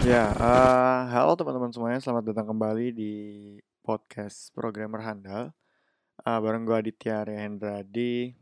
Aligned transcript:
Ya, 0.00 0.32
eh, 0.32 1.00
halo 1.12 1.36
teman-teman 1.36 1.76
semuanya, 1.76 2.00
selamat 2.00 2.32
datang 2.32 2.56
kembali 2.56 2.88
di 2.88 3.12
podcast 3.84 4.48
Programmer 4.56 5.04
Handal. 5.04 5.52
Eh, 6.24 6.38
bareng 6.40 6.64
gue 6.64 6.72
Aditya 6.72 7.20
Rehendra 7.20 7.84
di, 7.84 8.32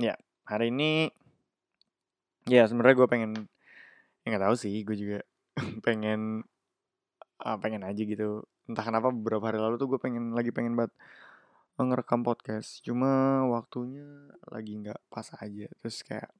ya 0.00 0.16
hari 0.48 0.72
ini, 0.72 1.12
ya 2.48 2.64
sebenarnya 2.64 2.96
gue 2.96 3.08
pengen, 3.12 3.32
ya 4.24 4.26
nggak 4.32 4.44
tahu 4.48 4.56
sih, 4.56 4.80
gue 4.80 4.96
juga 4.96 5.18
pengen, 5.86 6.48
uh, 7.44 7.56
pengen 7.60 7.84
aja 7.84 8.00
gitu. 8.00 8.48
Entah 8.64 8.84
kenapa 8.88 9.12
beberapa 9.12 9.52
hari 9.52 9.60
lalu 9.60 9.76
tuh 9.76 9.88
gue 9.92 10.00
pengen 10.00 10.32
lagi 10.32 10.48
pengen 10.48 10.80
banget 10.80 10.96
ngerekam 11.76 12.24
podcast, 12.24 12.80
cuma 12.80 13.44
waktunya 13.52 14.32
lagi 14.48 14.80
nggak 14.80 15.00
pas 15.12 15.28
aja. 15.44 15.68
Terus 15.84 16.00
kayak, 16.08 16.32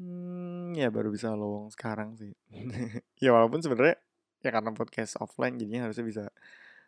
hmm, 0.00 0.74
ya 0.74 0.88
baru 0.88 1.12
bisa 1.12 1.30
lowong 1.36 1.68
sekarang 1.70 2.16
sih. 2.16 2.32
ya 3.24 3.30
walaupun 3.36 3.60
sebenarnya 3.60 4.00
ya 4.40 4.50
karena 4.50 4.72
podcast 4.72 5.20
offline 5.20 5.60
jadinya 5.60 5.84
harusnya 5.84 6.06
bisa 6.08 6.24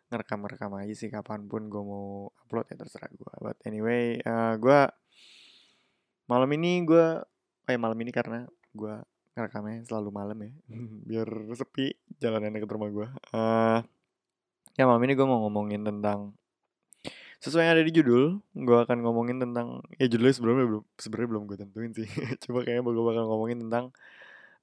ngerekam-ngerekam 0.09 0.73
aja 0.77 0.93
sih 0.93 1.09
kapan 1.09 1.45
pun 1.45 1.69
gue 1.69 1.81
mau 1.81 2.29
upload 2.45 2.67
ya 2.73 2.75
terserah 2.81 3.09
gue. 3.13 3.33
But 3.39 3.57
anyway, 3.63 4.17
uh, 4.25 4.57
gue 4.57 4.89
malam 6.27 6.49
ini 6.57 6.83
gue, 6.83 7.21
eh 7.69 7.77
malam 7.77 7.97
ini 8.01 8.09
karena 8.09 8.49
gue 8.73 8.95
ngerekamnya 9.33 9.85
selalu 9.85 10.09
malam 10.13 10.37
ya, 10.41 10.51
biar 11.09 11.27
sepi 11.53 11.93
jalanan 12.17 12.57
ke 12.57 12.67
rumah 12.69 12.89
gue. 12.89 13.07
Uh, 13.33 13.79
ya 14.73 14.89
malam 14.89 15.01
ini 15.05 15.13
gue 15.13 15.25
mau 15.25 15.45
ngomongin 15.47 15.85
tentang 15.85 16.33
sesuai 17.43 17.67
yang 17.67 17.73
ada 17.75 17.83
di 17.83 17.91
judul, 17.91 18.39
gue 18.55 18.77
akan 18.87 19.03
ngomongin 19.03 19.43
tentang 19.43 19.83
ya 19.99 20.07
judulnya 20.07 20.35
sebelumnya 20.39 20.65
belum 20.71 20.83
sebenarnya 20.95 21.29
belum 21.35 21.43
gue 21.43 21.57
tentuin 21.59 21.91
sih. 21.91 22.07
Coba 22.47 22.63
kayaknya 22.63 22.87
gue 22.87 23.03
bakal 23.03 23.23
ngomongin 23.27 23.59
tentang 23.67 23.85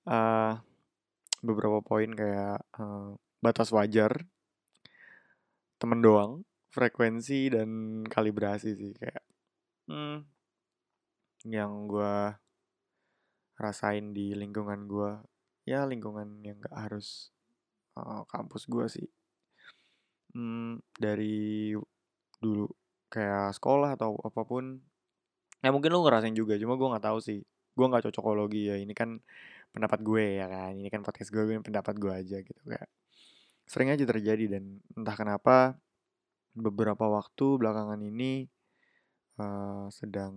uh, 0.09 0.57
beberapa 1.45 1.85
poin 1.85 2.09
kayak 2.09 2.65
uh, 2.80 3.21
batas 3.45 3.69
wajar, 3.69 4.24
temen 5.77 6.01
doang, 6.01 6.41
frekuensi 6.73 7.52
dan 7.52 8.01
kalibrasi 8.09 8.73
sih 8.73 8.97
kayak 8.97 9.24
hmm, 9.93 10.24
yang 11.52 11.85
gue 11.85 12.32
rasain 13.60 14.16
di 14.16 14.32
lingkungan 14.32 14.88
gue 14.88 15.21
ya 15.69 15.85
lingkungan 15.85 16.41
yang 16.41 16.57
gak 16.65 16.88
harus 16.88 17.29
uh, 18.01 18.24
kampus 18.24 18.65
gue 18.65 18.87
sih. 18.88 19.09
Hmm, 20.32 20.80
dari 20.97 21.76
dulu 22.41 22.79
kayak 23.13 23.53
sekolah 23.59 23.99
atau 23.99 24.16
apa 24.23 24.43
pun 24.47 24.79
ya 25.61 25.69
mungkin 25.75 25.91
lu 25.93 26.01
ngerasain 26.07 26.33
juga 26.33 26.57
cuma 26.57 26.79
gue 26.79 26.89
nggak 26.89 27.05
tahu 27.11 27.19
sih. 27.21 27.41
Gue 27.77 27.87
nggak 27.91 28.11
cocokologi 28.11 28.71
ya 28.71 28.77
ini 28.80 28.95
kan 28.97 29.19
pendapat 29.75 30.01
gue 30.03 30.25
ya 30.41 30.47
kan? 30.49 30.73
Ini 30.79 30.89
kan 30.95 31.01
podcast 31.07 31.31
gue, 31.35 31.43
gue 31.47 31.57
pendapat 31.63 31.95
gue 31.99 32.13
aja 32.13 32.37
gitu 32.43 32.63
kayak 32.66 32.88
sering 33.71 33.95
aja 33.95 34.03
terjadi 34.03 34.59
dan 34.59 34.83
entah 34.99 35.15
kenapa 35.15 35.79
beberapa 36.59 37.07
waktu 37.07 37.47
belakangan 37.55 38.03
ini 38.03 38.51
uh, 39.38 39.87
sedang 39.95 40.35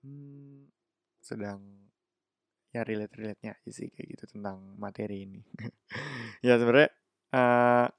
hmm, 0.00 0.64
sedang 1.20 1.60
ya 2.72 2.84
relate 2.84 3.12
relate 3.20 3.40
nya 3.44 3.52
aja 3.56 3.70
sih 3.72 3.88
kayak 3.92 4.16
gitu 4.16 4.24
tentang 4.38 4.76
materi 4.80 5.28
ini. 5.28 5.40
Ya 6.46 6.54
sebenarnya 6.54 6.94
uh, 7.34 7.90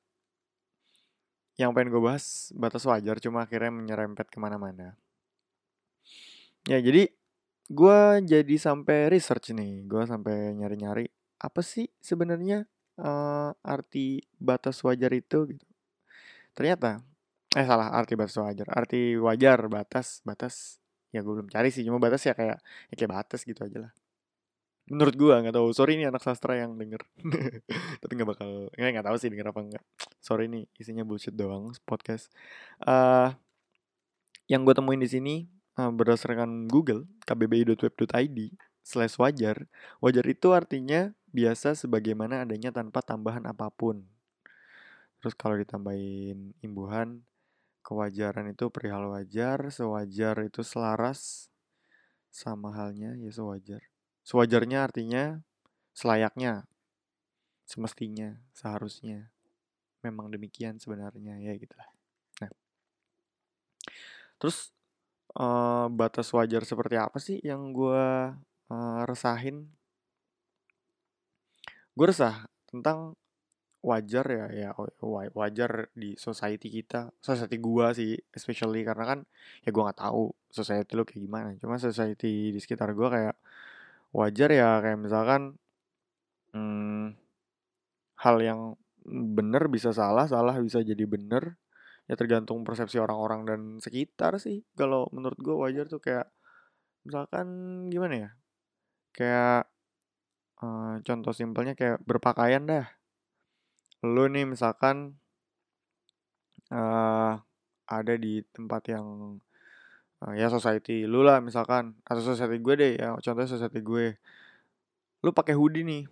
yang 1.60 1.76
pengen 1.76 1.92
gue 1.92 2.00
bahas 2.00 2.56
batas 2.56 2.88
wajar 2.88 3.20
cuma 3.20 3.44
akhirnya 3.44 3.68
menyerempet 3.76 4.32
ke 4.32 4.40
mana-mana. 4.40 4.96
Ya 6.64 6.80
jadi 6.80 7.12
gue 7.68 8.00
jadi 8.24 8.56
sampai 8.56 9.12
research 9.12 9.52
nih 9.52 9.84
gue 9.84 10.04
sampai 10.08 10.56
nyari-nyari 10.56 11.12
apa 11.44 11.60
sih 11.60 11.92
sebenarnya 12.00 12.64
uh, 12.96 13.52
arti 13.60 14.24
batas 14.40 14.80
wajar 14.88 15.12
itu 15.12 15.52
gitu. 15.52 15.68
Ternyata 16.56 17.03
eh 17.58 17.66
salah 17.68 17.92
arti 17.92 18.14
batas 18.16 18.38
wajar 18.40 18.68
arti 18.72 19.18
wajar 19.19 19.59
batas 19.68 20.22
batas 20.24 20.78
ya 21.09 21.25
gue 21.25 21.34
belum 21.34 21.50
cari 21.50 21.74
sih 21.74 21.81
cuma 21.81 21.98
batas 21.98 22.22
ya 22.24 22.38
kayak 22.38 22.62
ya 22.90 22.96
kayak 22.96 23.12
batas 23.18 23.42
gitu 23.42 23.66
aja 23.66 23.90
lah 23.90 23.92
menurut 24.89 25.16
gue 25.16 25.33
nggak 25.33 25.55
tahu. 25.55 25.69
Sorry 25.72 25.95
ini 25.95 26.09
anak 26.09 26.22
sastra 26.25 26.57
yang 26.57 26.75
denger. 26.75 27.01
Tapi 28.01 28.11
nggak 28.13 28.29
bakal 28.35 28.50
nggak 28.73 28.91
nggak 28.97 29.07
tahu 29.07 29.17
sih 29.22 29.29
denger 29.29 29.53
apa 29.53 29.61
enggak 29.61 29.83
sorry 30.19 30.45
nih 30.51 30.67
isinya 30.77 31.07
bullshit 31.07 31.33
doang 31.33 31.72
podcast. 31.88 32.29
Uh, 32.83 33.33
yang 34.51 34.67
gue 34.67 34.75
temuin 34.75 35.00
di 35.01 35.09
sini 35.09 35.35
uh, 35.79 35.89
berdasarkan 35.89 36.67
Google 36.69 37.07
kbbi.web.id 37.25 38.39
slash 38.83 39.16
wajar. 39.17 39.66
Wajar 40.03 40.25
itu 40.27 40.51
artinya 40.51 41.13
biasa 41.29 41.77
sebagaimana 41.77 42.45
adanya 42.45 42.73
tanpa 42.73 43.01
tambahan 43.01 43.45
apa 43.47 43.69
pun. 43.73 44.06
Terus 45.21 45.35
kalau 45.35 45.57
ditambahin 45.57 46.53
imbuhan 46.61 47.23
kewajaran 47.83 48.51
itu 48.53 48.69
perihal 48.69 49.09
wajar 49.09 49.71
sewajar 49.73 50.45
itu 50.45 50.61
selaras 50.61 51.50
sama 52.29 52.69
halnya 52.69 53.17
ya 53.17 53.31
sewajar 53.33 53.81
Sewajarnya 54.29 54.85
artinya 54.85 55.41
selayaknya, 55.97 56.69
semestinya, 57.66 58.38
seharusnya. 58.53 59.34
Memang 60.06 60.29
demikian 60.29 60.78
sebenarnya 60.78 61.41
ya 61.41 61.57
gitu 61.57 61.73
lah. 61.73 61.90
Nah, 62.45 62.51
terus 64.38 64.69
uh, 65.34 65.89
batas 65.89 66.29
wajar 66.29 66.62
seperti 66.62 66.95
apa 67.01 67.18
sih 67.18 67.41
yang 67.41 67.73
gue 67.73 68.06
uh, 68.69 69.01
resahin? 69.09 69.66
Gue 71.97 72.13
resah 72.13 72.45
tentang 72.69 73.18
wajar 73.79 74.25
ya 74.28 74.45
ya 74.51 74.69
wajar 75.31 75.88
di 75.95 76.19
society 76.19 76.68
kita 76.68 77.16
society 77.23 77.56
gua 77.63 77.95
sih 77.95 78.12
especially 78.35 78.84
karena 78.84 79.07
kan 79.07 79.19
ya 79.63 79.72
gua 79.72 79.88
nggak 79.88 80.03
tahu 80.03 80.35
society 80.51 80.91
lo 81.00 81.07
kayak 81.07 81.23
gimana 81.23 81.50
cuma 81.63 81.79
society 81.79 82.51
di 82.51 82.59
sekitar 82.59 82.91
gua 82.91 83.07
kayak 83.07 83.35
wajar 84.09 84.50
ya 84.50 84.81
kayak 84.81 85.00
misalkan 85.00 85.58
hmm, 86.53 87.14
hal 88.20 88.38
yang 88.44 88.62
benar 89.09 89.72
bisa 89.72 89.96
salah, 89.96 90.28
salah 90.30 90.56
bisa 90.59 90.84
jadi 90.84 91.06
benar. 91.08 91.58
Ya 92.09 92.18
tergantung 92.18 92.66
persepsi 92.66 92.98
orang-orang 92.98 93.42
dan 93.46 93.62
sekitar 93.78 94.42
sih. 94.42 94.66
Kalau 94.74 95.06
menurut 95.14 95.38
gue 95.38 95.53
wajar 95.53 95.86
tuh 95.86 96.02
kayak 96.02 96.25
misalkan 97.06 97.48
gimana 97.94 98.16
ya? 98.18 98.30
Kayak 99.14 99.69
uh, 100.62 100.98
contoh 101.06 101.34
simpelnya 101.34 101.78
kayak 101.78 102.02
berpakaian 102.02 102.66
dah. 102.66 102.88
Lu 104.02 104.25
nih 104.25 104.50
misalkan 104.50 105.22
uh, 106.74 107.38
ada 107.90 108.14
di 108.18 108.42
tempat 108.53 108.90
yang 108.90 109.38
ya 110.35 110.47
society 110.52 111.07
lu 111.07 111.24
lah 111.24 111.40
misalkan. 111.40 111.96
Atau 112.03 112.22
society 112.24 112.59
gue 112.59 112.74
deh 112.75 112.91
ya 113.00 113.16
contohnya 113.19 113.50
society 113.50 113.80
gue. 113.80 114.06
Lu 115.24 115.31
pakai 115.31 115.56
hoodie 115.56 115.84
nih. 115.88 116.03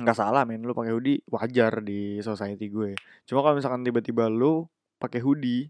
Nggak 0.00 0.16
salah 0.16 0.42
men. 0.48 0.64
Lu 0.64 0.72
pakai 0.72 0.92
hoodie 0.96 1.20
wajar 1.28 1.84
di 1.84 2.20
society 2.24 2.66
gue. 2.72 2.96
Cuma 3.28 3.44
kalau 3.44 3.56
misalkan 3.60 3.84
tiba-tiba 3.84 4.28
lu 4.32 4.64
pakai 4.96 5.20
hoodie 5.20 5.68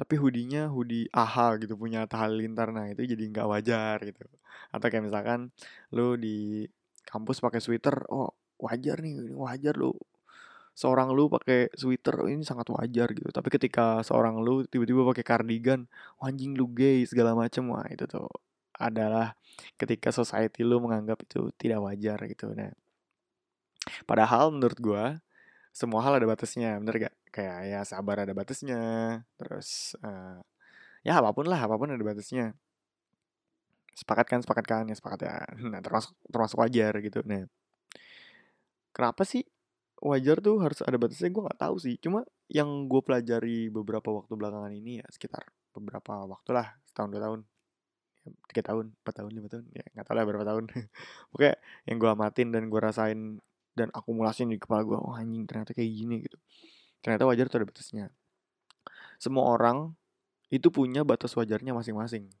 tapi 0.00 0.16
hoodie-nya 0.16 0.72
hoodie 0.72 1.12
AHA 1.12 1.60
gitu 1.60 1.76
punya 1.76 2.08
Halilintar 2.08 2.72
nah 2.72 2.88
itu 2.88 3.04
jadi 3.04 3.20
nggak 3.20 3.48
wajar 3.52 3.96
gitu. 4.08 4.24
Atau 4.72 4.86
kayak 4.88 5.04
misalkan 5.08 5.52
lu 5.92 6.16
di 6.16 6.64
kampus 7.04 7.44
pakai 7.44 7.60
sweater 7.60 8.08
oh 8.08 8.32
wajar 8.56 9.00
nih 9.04 9.32
wajar 9.36 9.76
lu 9.76 9.92
seorang 10.80 11.12
lu 11.12 11.28
pakai 11.28 11.68
sweater 11.76 12.24
ini 12.32 12.40
sangat 12.40 12.72
wajar 12.72 13.12
gitu. 13.12 13.28
Tapi 13.28 13.48
ketika 13.52 14.00
seorang 14.00 14.40
lu 14.40 14.64
tiba-tiba 14.64 15.04
pakai 15.12 15.24
kardigan 15.26 15.84
anjing 16.24 16.56
lu 16.56 16.72
gay 16.72 17.04
segala 17.04 17.36
macam 17.36 17.76
wah 17.76 17.84
itu 17.92 18.08
tuh 18.08 18.32
adalah 18.80 19.36
ketika 19.76 20.08
society 20.08 20.64
lu 20.64 20.80
menganggap 20.80 21.20
itu 21.28 21.52
tidak 21.60 21.84
wajar 21.84 22.16
gitu. 22.24 22.48
Nah 22.56 22.72
padahal 24.08 24.48
menurut 24.56 24.78
gua 24.80 25.04
semua 25.70 26.00
hal 26.00 26.16
ada 26.16 26.26
batasnya 26.26 26.80
bener 26.80 27.08
gak 27.08 27.14
kayak 27.30 27.58
ya 27.68 27.80
sabar 27.84 28.24
ada 28.24 28.32
batasnya 28.34 28.80
terus 29.38 29.94
uh, 30.02 30.40
ya 31.06 31.20
apa 31.20 31.30
pun 31.36 31.46
lah 31.46 31.60
apa 31.60 31.76
pun 31.76 31.92
ada 31.92 32.00
batasnya. 32.00 32.56
Sepakat 33.92 34.26
kan 34.32 34.40
sepakat 34.40 34.64
kan 34.64 34.84
ya 34.88 34.96
sepakat 34.96 35.20
ya. 35.28 35.44
Nah 35.72 35.84
termasuk 35.84 36.16
termasuk 36.32 36.56
wajar 36.56 36.96
gitu. 37.04 37.20
Nah 37.28 37.44
kenapa 38.96 39.28
sih 39.28 39.44
wajar 40.00 40.40
tuh 40.40 40.56
harus 40.64 40.80
ada 40.80 40.96
batasnya 40.96 41.28
gue 41.28 41.42
nggak 41.44 41.60
tahu 41.60 41.76
sih. 41.76 41.94
Cuma 42.00 42.24
yang 42.48 42.88
gue 42.88 43.00
pelajari 43.04 43.68
beberapa 43.68 44.08
waktu 44.08 44.32
belakangan 44.32 44.72
ini 44.72 45.04
ya 45.04 45.06
sekitar 45.12 45.44
beberapa 45.76 46.24
waktu 46.24 46.50
lah 46.56 46.72
setahun 46.88 47.08
dua 47.12 47.22
tahun. 47.22 47.40
Tiga 48.52 48.62
tahun 48.72 48.92
empat 49.00 49.14
tahun 49.16 49.32
lima 49.32 49.48
tahun 49.48 49.64
ya 49.72 49.84
nggak 49.96 50.06
tahu 50.08 50.16
lah 50.16 50.24
berapa 50.24 50.44
tahun. 50.48 50.64
Oke 51.36 51.50
yang 51.84 51.96
gue 52.00 52.10
amatin 52.10 52.48
dan 52.52 52.62
gue 52.72 52.80
rasain 52.80 53.20
dan 53.76 53.88
akumulasi 53.94 54.48
di 54.48 54.58
kepala 54.58 54.82
gue 54.82 54.98
oh 54.98 55.14
anjing 55.14 55.44
ternyata 55.44 55.76
kayak 55.76 55.92
gini 55.92 56.16
gitu. 56.24 56.36
Ternyata 57.04 57.28
wajar 57.28 57.46
tuh 57.52 57.56
ada 57.60 57.66
batasnya. 57.68 58.06
Semua 59.20 59.52
orang 59.52 59.92
itu 60.48 60.72
punya 60.72 61.04
batas 61.04 61.36
wajarnya 61.36 61.76
masing-masing. 61.76 62.32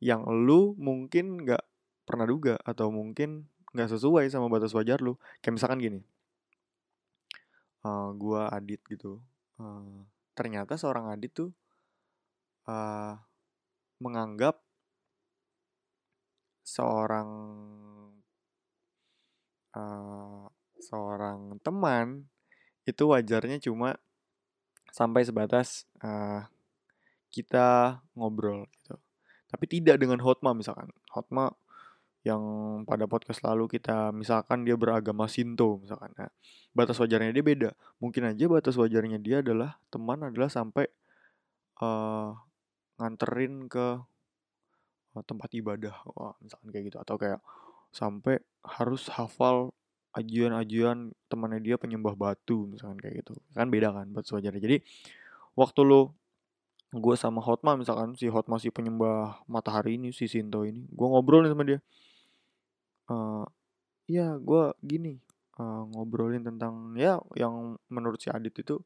Yang 0.00 0.22
lu 0.28 0.76
mungkin 0.76 1.44
nggak 1.44 1.64
pernah 2.04 2.28
duga 2.28 2.56
atau 2.64 2.92
mungkin 2.92 3.48
nggak 3.72 3.88
sesuai 3.96 4.28
sama 4.28 4.52
batas 4.52 4.72
wajar 4.76 5.00
lu. 5.00 5.16
Kayak 5.40 5.60
misalkan 5.60 5.80
gini 5.80 6.00
uh, 7.84 8.10
gua 8.16 8.50
Adit 8.52 8.80
gitu 8.88 9.20
uh, 9.60 10.04
ternyata 10.32 10.78
seorang 10.80 11.12
Adit 11.12 11.32
tuh 11.32 11.50
uh, 12.68 13.14
menganggap 14.00 14.60
seorang 16.64 17.28
uh, 19.74 20.46
seorang 20.80 21.60
teman 21.60 22.30
itu 22.88 23.04
wajarnya 23.04 23.60
cuma 23.60 24.00
sampai 24.90 25.22
sebatas 25.22 25.86
uh, 26.02 26.46
kita 27.30 28.00
ngobrol 28.18 28.66
gitu. 28.74 28.98
Tapi 29.50 29.64
tidak 29.66 29.98
dengan 30.02 30.18
Hotma 30.22 30.54
misalkan. 30.54 30.90
Hotma 31.10 31.54
yang 32.20 32.42
pada 32.84 33.08
podcast 33.08 33.40
lalu 33.40 33.64
kita 33.80 34.12
misalkan 34.12 34.68
dia 34.68 34.76
beragama 34.76 35.24
Sinto 35.24 35.80
misalkan. 35.80 36.12
Nah, 36.20 36.28
batas 36.76 37.00
wajarnya 37.00 37.32
dia 37.32 37.44
beda. 37.44 37.70
Mungkin 37.96 38.28
aja 38.28 38.44
batas 38.44 38.76
wajarnya 38.76 39.16
dia 39.16 39.40
adalah 39.40 39.80
teman 39.88 40.20
adalah 40.28 40.52
sampai 40.52 40.84
uh, 41.80 42.36
nganterin 43.00 43.72
ke 43.72 43.86
uh, 45.16 45.24
tempat 45.24 45.48
ibadah, 45.56 45.96
wah 46.12 46.36
misalkan 46.44 46.68
kayak 46.68 46.84
gitu 46.92 46.98
atau 47.00 47.16
kayak 47.16 47.40
sampai 47.90 48.38
harus 48.62 49.08
hafal 49.10 49.72
ajian-ajian 50.14 51.14
temannya 51.30 51.62
dia 51.62 51.76
penyembah 51.78 52.18
batu 52.18 52.66
misalkan 52.66 52.98
kayak 52.98 53.22
gitu 53.22 53.38
kan 53.54 53.70
beda 53.70 53.94
kan 53.94 54.10
batas 54.10 54.34
wajarnya 54.34 54.58
jadi 54.58 54.76
waktu 55.54 55.80
lo 55.86 56.18
gue 56.90 57.14
sama 57.14 57.38
Hotma 57.38 57.78
misalkan 57.78 58.18
si 58.18 58.26
Hotma 58.26 58.58
si 58.58 58.74
penyembah 58.74 59.46
matahari 59.46 59.94
ini 60.02 60.10
si 60.10 60.26
Sinto 60.26 60.66
ini 60.66 60.82
gue 60.90 61.06
ngobrol 61.06 61.46
nih 61.46 61.50
sama 61.54 61.62
dia 61.62 61.78
uh, 63.10 63.44
ya 64.06 64.38
gue 64.38 64.74
gini 64.80 65.18
uh, 65.58 65.84
ngobrolin 65.90 66.46
tentang 66.46 66.94
ya 66.94 67.18
yang 67.36 67.76
menurut 67.90 68.22
si 68.22 68.30
Adit 68.30 68.54
itu 68.62 68.78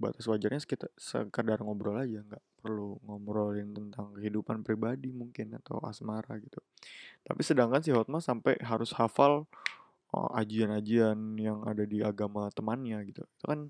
batas 0.00 0.26
wajarnya 0.26 0.58
sekitar 0.58 0.90
sekedar 0.98 1.62
ngobrol 1.62 1.94
aja 1.94 2.26
nggak 2.26 2.42
perlu 2.58 2.98
ngobrolin 3.06 3.70
tentang 3.70 4.10
kehidupan 4.18 4.66
pribadi 4.66 5.14
mungkin 5.14 5.54
atau 5.58 5.78
asmara 5.82 6.38
gitu. 6.42 6.58
Tapi 7.22 7.42
sedangkan 7.42 7.82
si 7.82 7.94
Hotma 7.94 8.18
sampai 8.18 8.58
harus 8.66 8.90
hafal 8.98 9.46
uh, 10.14 10.30
ajian-ajian 10.38 11.38
yang 11.38 11.62
ada 11.62 11.86
di 11.86 12.02
agama 12.02 12.50
temannya 12.50 12.98
gitu. 13.06 13.22
Itu 13.22 13.46
kan 13.46 13.60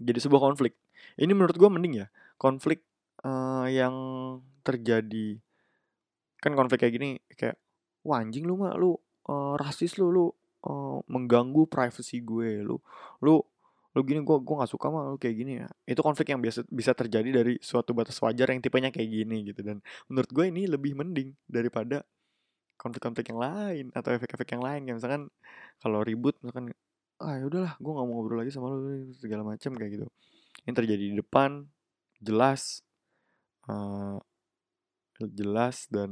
jadi 0.00 0.20
sebuah 0.22 0.40
konflik. 0.52 0.76
Ini 1.20 1.32
menurut 1.36 1.56
gue 1.60 1.68
mending 1.68 1.94
ya 2.04 2.06
konflik 2.40 2.84
uh, 3.24 3.66
yang 3.68 3.94
terjadi 4.64 5.40
kan 6.38 6.54
konflik 6.54 6.86
kayak 6.86 6.94
gini 6.94 7.08
kayak 7.34 7.58
wah 8.08 8.24
anjing 8.24 8.48
lu 8.48 8.56
mah 8.56 8.72
lu 8.80 8.96
uh, 9.28 9.54
rasis 9.60 10.00
lu 10.00 10.08
lu 10.08 10.26
uh, 10.64 10.98
mengganggu 11.06 11.68
privacy 11.68 12.24
gue 12.24 12.64
lu 12.64 12.80
lu 13.20 13.44
lu 13.96 14.00
gini 14.06 14.20
gue 14.22 14.36
gue 14.38 14.54
nggak 14.54 14.70
suka 14.70 14.86
mah 14.94 15.10
lu 15.10 15.18
kayak 15.18 15.36
gini 15.36 15.52
ya. 15.64 15.66
Itu 15.88 16.06
konflik 16.06 16.30
yang 16.30 16.38
biasa 16.38 16.62
bisa 16.70 16.92
terjadi 16.94 17.42
dari 17.42 17.54
suatu 17.58 17.96
batas 17.96 18.14
wajar 18.22 18.52
yang 18.52 18.62
tipenya 18.62 18.94
kayak 18.94 19.10
gini 19.10 19.50
gitu. 19.50 19.60
Dan 19.64 19.82
menurut 20.06 20.30
gue 20.30 20.44
ini 20.46 20.70
lebih 20.70 20.94
mending 20.94 21.34
daripada 21.48 22.06
konflik-konflik 22.78 23.34
yang 23.34 23.40
lain 23.42 23.84
atau 23.96 24.14
efek-efek 24.14 24.48
yang 24.54 24.62
lain. 24.62 24.80
Kayak 24.86 24.96
misalkan 25.02 25.22
kalau 25.82 26.06
ribut 26.06 26.38
misalkan 26.44 26.70
ah 27.18 27.34
ya 27.34 27.44
udahlah 27.50 27.74
gue 27.74 27.90
nggak 27.90 28.06
mau 28.06 28.14
ngobrol 28.22 28.38
lagi 28.38 28.54
sama 28.54 28.70
lu 28.70 29.10
segala 29.18 29.42
macam 29.42 29.74
kayak 29.74 29.90
gitu. 29.98 30.06
Yang 30.68 30.74
terjadi 30.84 31.04
di 31.10 31.16
depan 31.18 31.50
jelas 32.22 32.86
uh, 33.66 34.22
jelas 35.18 35.90
dan 35.90 36.10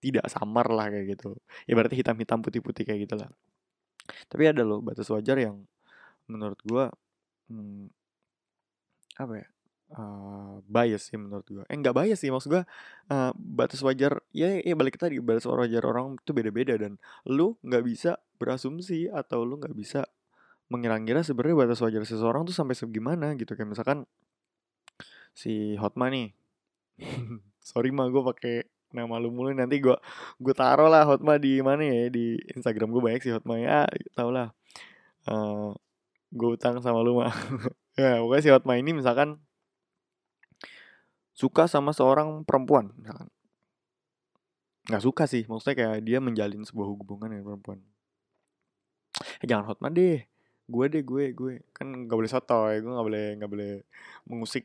tidak 0.00 0.26
samar 0.32 0.66
lah 0.72 0.88
kayak 0.88 1.16
gitu. 1.16 1.36
Ya 1.68 1.76
berarti 1.76 2.00
hitam-hitam 2.00 2.40
putih-putih 2.40 2.88
kayak 2.88 3.06
gitu 3.06 3.14
lah. 3.20 3.30
Tapi 4.26 4.42
ada 4.50 4.64
loh 4.66 4.80
batas 4.82 5.06
wajar 5.12 5.36
yang 5.38 5.62
menurut 6.26 6.58
gua 6.66 6.90
hmm, 7.52 7.86
apa 9.20 9.34
ya? 9.44 9.48
Uh, 9.90 10.62
bias 10.70 11.10
sih 11.10 11.18
menurut 11.20 11.46
gua. 11.46 11.64
Eh 11.68 11.76
nggak 11.76 11.94
bias 11.94 12.18
sih 12.22 12.32
maksud 12.32 12.48
gua 12.50 12.62
uh, 13.12 13.30
batas 13.36 13.84
wajar 13.84 14.24
ya 14.32 14.58
ya 14.62 14.74
balik 14.74 14.96
tadi 14.96 15.20
batas 15.20 15.46
wajar 15.46 15.82
orang 15.84 16.16
itu 16.18 16.30
beda-beda 16.32 16.74
dan 16.80 16.96
lu 17.28 17.54
nggak 17.62 17.84
bisa 17.84 18.16
berasumsi 18.40 19.12
atau 19.12 19.44
lu 19.44 19.60
nggak 19.60 19.76
bisa 19.76 20.08
mengira-ngira 20.70 21.26
sebenarnya 21.26 21.66
batas 21.66 21.82
wajar 21.82 22.06
seseorang 22.06 22.46
tuh 22.46 22.54
sampai 22.54 22.78
segimana 22.78 23.34
gitu 23.34 23.58
kayak 23.58 23.74
misalkan 23.74 24.06
si 25.34 25.74
Hotma 25.74 26.06
nih 26.14 26.30
sorry 27.70 27.90
mah 27.90 28.06
gue 28.06 28.22
pakai 28.22 28.56
nama 28.90 29.22
lu 29.22 29.30
mulu 29.30 29.54
nanti 29.54 29.78
gue 29.78 29.96
gue 30.42 30.54
taro 30.54 30.90
lah 30.90 31.06
Hotma 31.06 31.38
di 31.38 31.62
mana 31.62 31.82
ya 31.86 32.10
di 32.10 32.34
Instagram 32.54 32.90
gue 32.90 33.02
banyak 33.02 33.22
sih 33.22 33.32
Hotma 33.34 33.56
ya. 33.58 33.86
Tau 34.14 34.30
lah 34.34 34.50
uh, 35.30 35.32
eh, 35.32 35.68
gue 36.34 36.48
utang 36.54 36.82
sama 36.82 37.00
lu 37.02 37.22
mah. 37.22 37.32
Ya 37.98 38.22
pokoknya 38.22 38.42
si 38.46 38.50
Hotma 38.54 38.78
ini 38.80 38.96
misalkan 38.96 39.36
suka 41.36 41.68
sama 41.68 41.90
seorang 41.92 42.46
perempuan 42.46 42.94
misalkan. 42.96 43.28
Nggak 44.88 45.02
suka 45.04 45.24
sih 45.28 45.44
maksudnya 45.44 45.76
kayak 45.76 45.98
dia 46.06 46.18
menjalin 46.22 46.62
sebuah 46.64 46.86
hubungan 46.86 47.28
dengan 47.28 47.44
perempuan. 47.50 47.78
Eh 49.42 49.46
jangan 49.46 49.68
Hotma 49.68 49.92
deh. 49.92 50.22
Gue 50.70 50.86
deh 50.86 51.02
gue 51.02 51.34
gue. 51.34 51.52
Kan 51.76 52.06
nggak 52.06 52.16
boleh 52.16 52.30
sotoy 52.30 52.80
gue 52.80 52.88
nggak 52.88 53.06
boleh 53.10 53.26
nggak 53.36 53.50
boleh 53.50 53.72
mengusik 54.24 54.64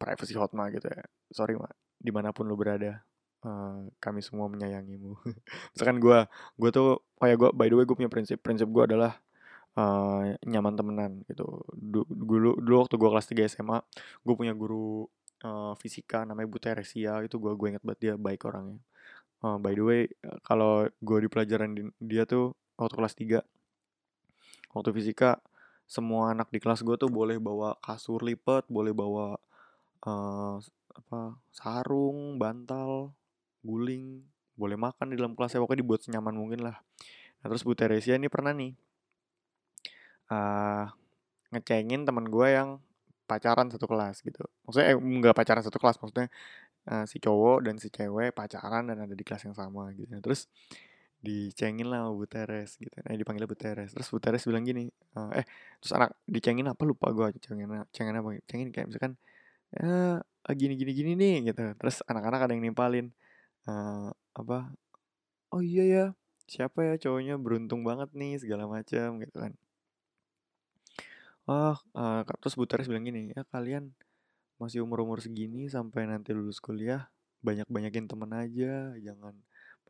privacy 0.00 0.34
Hotma 0.34 0.72
gitu 0.74 0.88
ya. 0.88 1.04
Sorry 1.30 1.54
mah 1.54 1.70
di 2.02 2.10
mana 2.10 2.34
pun 2.34 2.50
lu 2.50 2.58
berada 2.58 2.98
Uh, 3.42 3.90
kami 3.98 4.22
semua 4.22 4.46
menyayangimu. 4.46 5.18
Misalkan 5.74 5.98
gue, 5.98 6.18
gue 6.58 6.70
tuh, 6.70 7.02
oh 7.02 7.26
ya 7.26 7.34
gue, 7.34 7.50
by 7.50 7.66
the 7.66 7.74
way 7.74 7.84
gue 7.86 7.96
punya 7.98 8.10
prinsip, 8.12 8.38
prinsip 8.38 8.70
gue 8.70 8.86
adalah 8.86 9.18
uh, 9.74 10.30
nyaman 10.46 10.74
temenan 10.78 11.12
gitu. 11.26 11.66
Dulu, 11.74 12.62
dulu 12.62 12.76
waktu 12.86 12.94
gue 12.94 13.08
kelas 13.10 13.26
3 13.28 13.52
SMA, 13.52 13.78
gue 14.22 14.34
punya 14.38 14.54
guru 14.54 15.10
uh, 15.42 15.74
fisika 15.78 16.22
namanya 16.22 16.48
Bu 16.48 16.58
Teresia, 16.62 17.18
itu 17.26 17.36
gue 17.42 17.52
gue 17.58 17.66
inget 17.74 17.84
banget 17.84 18.00
dia 18.00 18.14
baik 18.14 18.46
orangnya. 18.46 18.78
Uh, 19.42 19.58
by 19.58 19.74
the 19.74 19.82
way, 19.82 20.02
kalau 20.46 20.86
gue 21.02 21.18
di 21.26 21.28
pelajaran 21.28 21.74
di, 21.74 21.82
dia 21.98 22.22
tuh 22.22 22.54
waktu 22.78 22.94
kelas 22.94 23.14
3, 23.18 23.42
waktu 24.78 24.90
fisika, 24.94 25.42
semua 25.90 26.32
anak 26.32 26.48
di 26.54 26.62
kelas 26.62 26.86
gue 26.86 26.94
tuh 26.96 27.10
boleh 27.10 27.36
bawa 27.42 27.76
kasur 27.82 28.22
lipat, 28.22 28.70
boleh 28.70 28.94
bawa 28.94 29.36
uh, 30.06 30.56
apa 30.92 31.20
sarung, 31.50 32.38
bantal, 32.38 33.12
guling, 33.62 34.22
boleh 34.58 34.76
makan 34.76 35.14
di 35.14 35.16
dalam 35.16 35.32
kelasnya 35.32 35.62
pokoknya 35.62 35.80
dibuat 35.80 36.00
senyaman 36.04 36.34
mungkin 36.34 36.60
lah. 36.66 36.76
Nah 37.42 37.46
terus 37.50 37.62
Bu 37.66 37.74
Teresia 37.74 38.14
ini 38.14 38.30
pernah 38.30 38.54
nih 38.54 38.74
uh, 40.30 40.86
ngecengin 41.52 42.04
teman 42.06 42.26
gue 42.28 42.48
yang 42.48 42.78
pacaran 43.26 43.68
satu 43.72 43.86
kelas 43.88 44.20
gitu. 44.20 44.42
Maksudnya 44.66 44.86
eh, 44.92 44.96
nggak 44.98 45.34
pacaran 45.36 45.62
satu 45.64 45.78
kelas, 45.80 45.96
maksudnya 46.00 46.28
uh, 46.90 47.04
si 47.08 47.16
cowok 47.22 47.64
dan 47.64 47.74
si 47.80 47.88
cewek 47.88 48.36
pacaran 48.36 48.92
dan 48.92 48.98
ada 49.02 49.14
di 49.14 49.24
kelas 49.24 49.48
yang 49.48 49.56
sama 49.56 49.88
gitu. 49.96 50.08
Nah, 50.12 50.20
terus 50.20 50.50
dicengin 51.22 51.86
lah 51.86 52.02
sama 52.02 52.12
Bu 52.18 52.26
Teres 52.26 52.74
gitu. 52.82 52.98
Nah 52.98 53.14
dipanggilnya 53.14 53.46
Bu 53.46 53.54
Teres. 53.54 53.94
Terus 53.94 54.08
Bu 54.10 54.18
Teres 54.18 54.42
bilang 54.42 54.66
gini, 54.66 54.90
uh, 55.14 55.30
eh 55.38 55.46
terus 55.78 55.92
anak 55.94 56.18
dicengin 56.26 56.66
apa 56.66 56.82
lupa 56.82 57.14
gue 57.14 57.38
cengin 57.38 57.86
cengin 57.94 58.14
apa? 58.18 58.28
Cengin 58.50 58.68
kayak 58.74 58.90
misalkan 58.90 59.14
ya 59.72 60.18
gini 60.52 60.74
gini 60.74 60.92
gini 60.92 61.10
nih 61.14 61.34
gitu. 61.54 61.62
Terus 61.78 62.02
anak-anak 62.10 62.50
ada 62.50 62.52
yang 62.58 62.66
nimpalin 62.66 63.14
uh, 63.70 64.10
apa, 64.40 64.56
"Oh 65.54 65.62
iya 65.64 65.82
ya, 65.94 66.04
siapa 66.50 66.80
ya 66.88 66.94
cowoknya 67.02 67.34
beruntung 67.44 67.82
banget 67.88 68.10
nih," 68.16 68.32
segala 68.42 68.64
macam 68.70 69.20
gitu 69.22 69.36
kan. 69.44 69.54
Oh, 71.50 71.74
uh, 71.98 72.22
terus 72.38 72.54
Bu 72.54 72.64
Teres 72.70 72.86
bilang 72.86 73.02
gini, 73.02 73.34
"Ya 73.34 73.42
kalian 73.50 73.90
masih 74.62 74.86
umur-umur 74.86 75.18
segini 75.24 75.66
sampai 75.70 76.06
nanti 76.10 76.30
lulus 76.36 76.58
kuliah, 76.62 77.10
banyak-banyakin 77.46 78.06
temen 78.10 78.30
aja, 78.34 78.94
jangan 79.00 79.34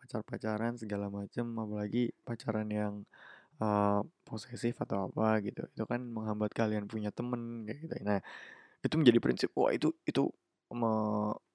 pacar-pacaran 0.00 0.74
segala 0.82 1.06
macam, 1.12 1.46
apalagi 1.60 2.12
pacaran 2.26 2.68
yang, 2.72 2.94
uh, 3.62 4.00
posesif 4.28 4.76
atau 4.84 5.08
apa 5.12 5.40
gitu, 5.46 5.62
itu 5.74 5.84
kan 5.88 6.00
menghambat 6.04 6.52
kalian 6.56 6.86
punya 6.92 7.10
temen," 7.14 7.66
kayak 7.68 7.80
gitu. 7.88 7.94
Nah, 8.06 8.20
itu 8.84 8.94
menjadi 9.00 9.18
prinsip, 9.24 9.50
wah 9.58 9.72
itu 9.76 9.92
itu 10.08 10.28
me 10.72 10.90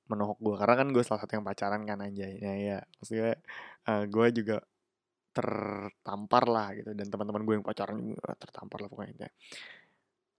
menohok 0.07 0.39
gue 0.39 0.55
karena 0.59 0.75
kan 0.79 0.87
gue 0.95 1.03
salah 1.03 1.21
satu 1.23 1.39
yang 1.39 1.45
pacaran 1.47 1.81
kan 1.83 1.99
anjay. 2.03 2.39
Ya 2.39 2.53
ya 2.55 2.77
maksudnya 2.99 3.35
uh, 3.87 4.03
gue 4.07 4.27
juga 4.35 4.57
tertampar 5.35 6.43
lah 6.49 6.67
gitu. 6.75 6.91
Dan 6.97 7.07
teman-teman 7.11 7.43
gue 7.45 7.53
yang 7.61 7.65
pacaran 7.65 7.97
juga 8.01 8.33
tertampar 8.39 8.83
lah 8.83 8.89
pokoknya 8.89 9.29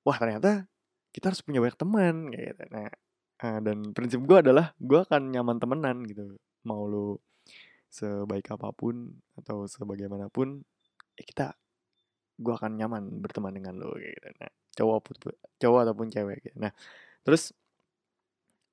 wah 0.09 0.17
ternyata 0.17 0.65
kita 1.13 1.29
harus 1.29 1.45
punya 1.45 1.61
banyak 1.61 1.77
teman 1.77 2.15
gitu. 2.33 2.65
Nah 2.73 2.89
uh, 3.45 3.59
dan 3.61 3.93
prinsip 3.93 4.25
gue 4.25 4.39
adalah 4.41 4.73
gue 4.81 5.01
akan 5.05 5.37
nyaman 5.37 5.57
temenan 5.61 5.97
gitu. 6.09 6.41
Mau 6.65 6.89
lu 6.89 7.21
sebaik 7.93 8.53
apa 8.53 8.73
pun 8.73 9.13
atau 9.37 9.65
sebagaimanapun 9.69 10.61
ya 11.17 11.25
kita 11.25 11.47
gue 12.39 12.55
akan 12.55 12.79
nyaman 12.81 13.05
berteman 13.21 13.53
dengan 13.53 13.77
lo 13.77 13.93
gitu. 14.01 14.29
Nah 14.41 14.51
cowok 14.73 14.97
cowok 15.61 15.81
ataupun 15.85 16.07
cewek 16.09 16.39
gitu. 16.41 16.57
Nah 16.57 16.73
terus 17.21 17.53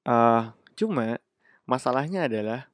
uh, 0.07 0.55
Cuma 0.75 1.17
masalahnya 1.65 2.27
adalah 2.27 2.69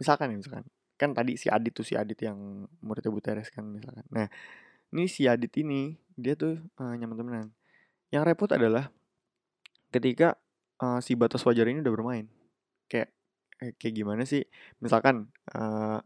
misalkan 0.00 0.32
nih 0.32 0.38
misalkan. 0.40 0.64
Kan 0.96 1.16
tadi 1.16 1.36
si 1.36 1.48
Adit 1.48 1.72
tuh 1.74 1.84
si 1.84 1.96
Adit 1.96 2.18
yang 2.22 2.68
muridnya 2.80 3.10
Bu 3.10 3.20
Teres 3.20 3.50
kan 3.50 3.66
misalkan. 3.66 4.06
Nah 4.08 4.30
ini 4.94 5.06
si 5.10 5.26
Adit 5.26 5.52
ini 5.58 5.98
dia 6.14 6.38
tuh 6.38 6.58
uh, 6.78 6.94
nyaman 6.94 7.16
temenan. 7.18 7.46
Yang 8.10 8.22
repot 8.26 8.50
adalah 8.50 8.90
ketika 9.90 10.38
uh, 10.82 10.98
si 11.02 11.14
batas 11.14 11.42
wajar 11.46 11.66
ini 11.68 11.82
udah 11.82 11.94
bermain. 11.94 12.26
Kayak 12.90 13.10
eh, 13.62 13.72
kayak 13.76 13.94
gimana 13.94 14.22
sih? 14.26 14.42
Misalkan 14.82 15.30
uh, 15.54 15.98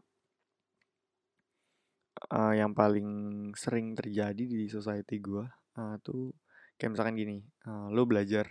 uh, 2.31 2.53
yang 2.53 2.71
paling 2.71 3.09
sering 3.57 3.93
terjadi 3.97 4.43
di 4.45 4.67
society 4.71 5.19
gue 5.19 5.45
uh, 5.77 5.95
tuh 6.01 6.31
kayak 6.75 6.95
misalkan 6.95 7.15
gini 7.15 7.37
uh, 7.67 7.91
lo 7.91 8.07
belajar 8.07 8.47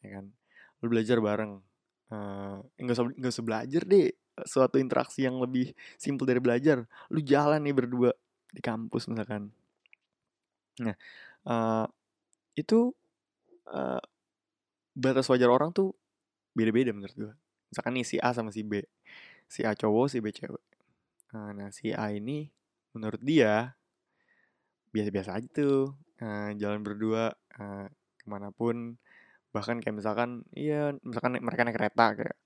ya 0.00 0.20
kan? 0.20 0.32
Lo 0.80 0.86
belajar 0.88 1.18
bareng 1.20 1.73
nggak 2.10 2.94
usah 2.94 3.04
nggak 3.10 3.32
usah 3.32 3.44
belajar 3.44 3.82
deh 3.82 4.12
suatu 4.42 4.82
interaksi 4.82 5.22
yang 5.22 5.38
lebih 5.38 5.70
simpel 5.94 6.26
dari 6.26 6.42
belajar. 6.42 6.84
Lu 7.10 7.22
jalan 7.22 7.62
nih 7.62 7.74
berdua 7.74 8.10
di 8.50 8.60
kampus 8.62 9.06
misalkan. 9.10 9.50
Nah 10.82 10.96
uh, 11.46 11.86
itu 12.54 12.90
uh, 13.70 14.02
batas 14.94 15.26
wajar 15.30 15.50
orang 15.50 15.74
tuh 15.74 15.94
beda-beda 16.54 16.94
menurut 16.94 17.14
gue 17.18 17.32
misalkan 17.74 17.98
nih 17.98 18.06
si 18.06 18.16
A 18.22 18.30
sama 18.30 18.54
si 18.54 18.62
B. 18.62 18.82
Si 19.50 19.66
A 19.66 19.74
cowok 19.74 20.06
si 20.10 20.18
B 20.22 20.30
cewek. 20.30 20.62
Nah 21.34 21.70
si 21.74 21.90
A 21.90 22.14
ini 22.14 22.46
menurut 22.94 23.18
dia 23.18 23.74
biasa-biasa 24.94 25.34
aja 25.34 25.48
tuh 25.50 25.98
uh, 26.22 26.50
jalan 26.54 26.78
berdua 26.86 27.34
uh, 27.58 27.86
ke 27.90 28.26
mana 28.30 28.54
pun 28.54 28.94
bahkan 29.54 29.78
kayak 29.78 29.94
misalkan 29.94 30.42
iya 30.50 30.90
misalkan 31.06 31.38
mereka 31.38 31.62
naik 31.62 31.78
kereta 31.78 32.06
kayak 32.18 32.36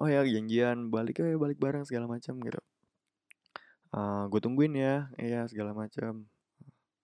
oh 0.00 0.08
ya 0.08 0.24
janjian 0.24 0.88
balik 0.88 1.20
ya 1.20 1.36
balik 1.36 1.58
bareng 1.60 1.84
segala 1.84 2.08
macam 2.08 2.40
gitu. 2.40 2.60
Uh, 3.94 4.28
gue 4.28 4.40
tungguin 4.40 4.72
ya 4.76 5.08
iya 5.20 5.44
segala 5.48 5.76
macam. 5.76 6.24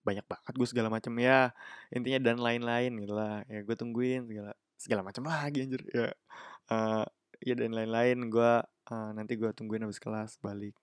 Banyak 0.03 0.27
banget 0.27 0.55
gue 0.57 0.69
segala 0.69 0.89
macam 0.89 1.13
ya. 1.21 1.53
Intinya 1.93 2.21
dan 2.33 2.41
lain-lain 2.41 2.93
gitu 3.01 3.15
lah. 3.15 3.45
Ya 3.49 3.61
gue 3.65 3.77
tungguin 3.77 4.29
segala 4.29 4.53
segala 4.81 5.01
macam 5.05 5.23
lagi 5.29 5.69
anjir 5.69 5.83
ya. 5.93 6.11
Uh, 6.73 7.05
ya 7.45 7.55
dan 7.57 7.77
lain-lain. 7.77 8.33
Gue 8.33 8.53
uh, 8.65 9.11
nanti 9.17 9.37
gue 9.37 9.53
tungguin 9.53 9.85
habis 9.85 10.01
kelas 10.01 10.41
balik 10.41 10.77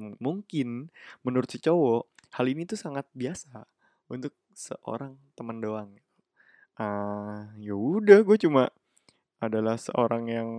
M 0.00 0.16
mungkin 0.20 0.88
menurut 1.20 1.48
si 1.52 1.60
cowok 1.60 2.08
hal 2.36 2.46
ini 2.48 2.64
tuh 2.64 2.80
sangat 2.80 3.04
biasa 3.12 3.64
untuk 4.08 4.32
seorang 4.56 5.16
teman 5.36 5.60
doang. 5.60 5.92
Uh, 6.76 7.48
ya 7.56 7.72
udah, 7.72 8.20
gue 8.20 8.36
cuma 8.36 8.68
adalah 9.40 9.80
seorang 9.80 10.24
yang 10.28 10.50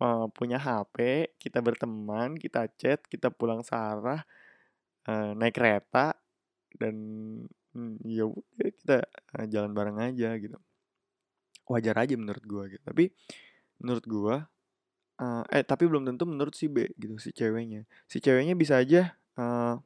uh, 0.00 0.26
punya 0.32 0.56
HP, 0.56 1.28
kita 1.36 1.60
berteman, 1.60 2.36
kita 2.36 2.68
chat, 2.80 3.04
kita 3.08 3.28
pulang 3.28 3.60
searah, 3.60 4.24
uh, 5.08 5.32
naik 5.36 5.56
kereta, 5.56 6.16
dan 6.76 6.96
mm, 7.76 8.04
ya 8.08 8.24
udah 8.28 8.68
kita 8.72 8.96
uh, 9.36 9.46
jalan 9.48 9.72
bareng 9.76 9.98
aja 10.00 10.32
gitu. 10.40 10.56
Wajar 11.68 11.96
aja 12.00 12.14
menurut 12.16 12.44
gue 12.44 12.64
gitu. 12.76 12.82
Tapi 12.84 13.04
menurut 13.84 14.04
gue 14.08 14.36
uh, 15.22 15.42
eh 15.50 15.64
tapi 15.66 15.84
belum 15.86 16.06
tentu 16.06 16.24
menurut 16.26 16.54
si 16.54 16.70
B 16.70 16.90
gitu 16.98 17.18
si 17.18 17.30
ceweknya 17.34 17.84
si 18.06 18.18
ceweknya 18.22 18.54
bisa 18.58 18.78
aja 18.78 19.14
uh, 19.38 19.78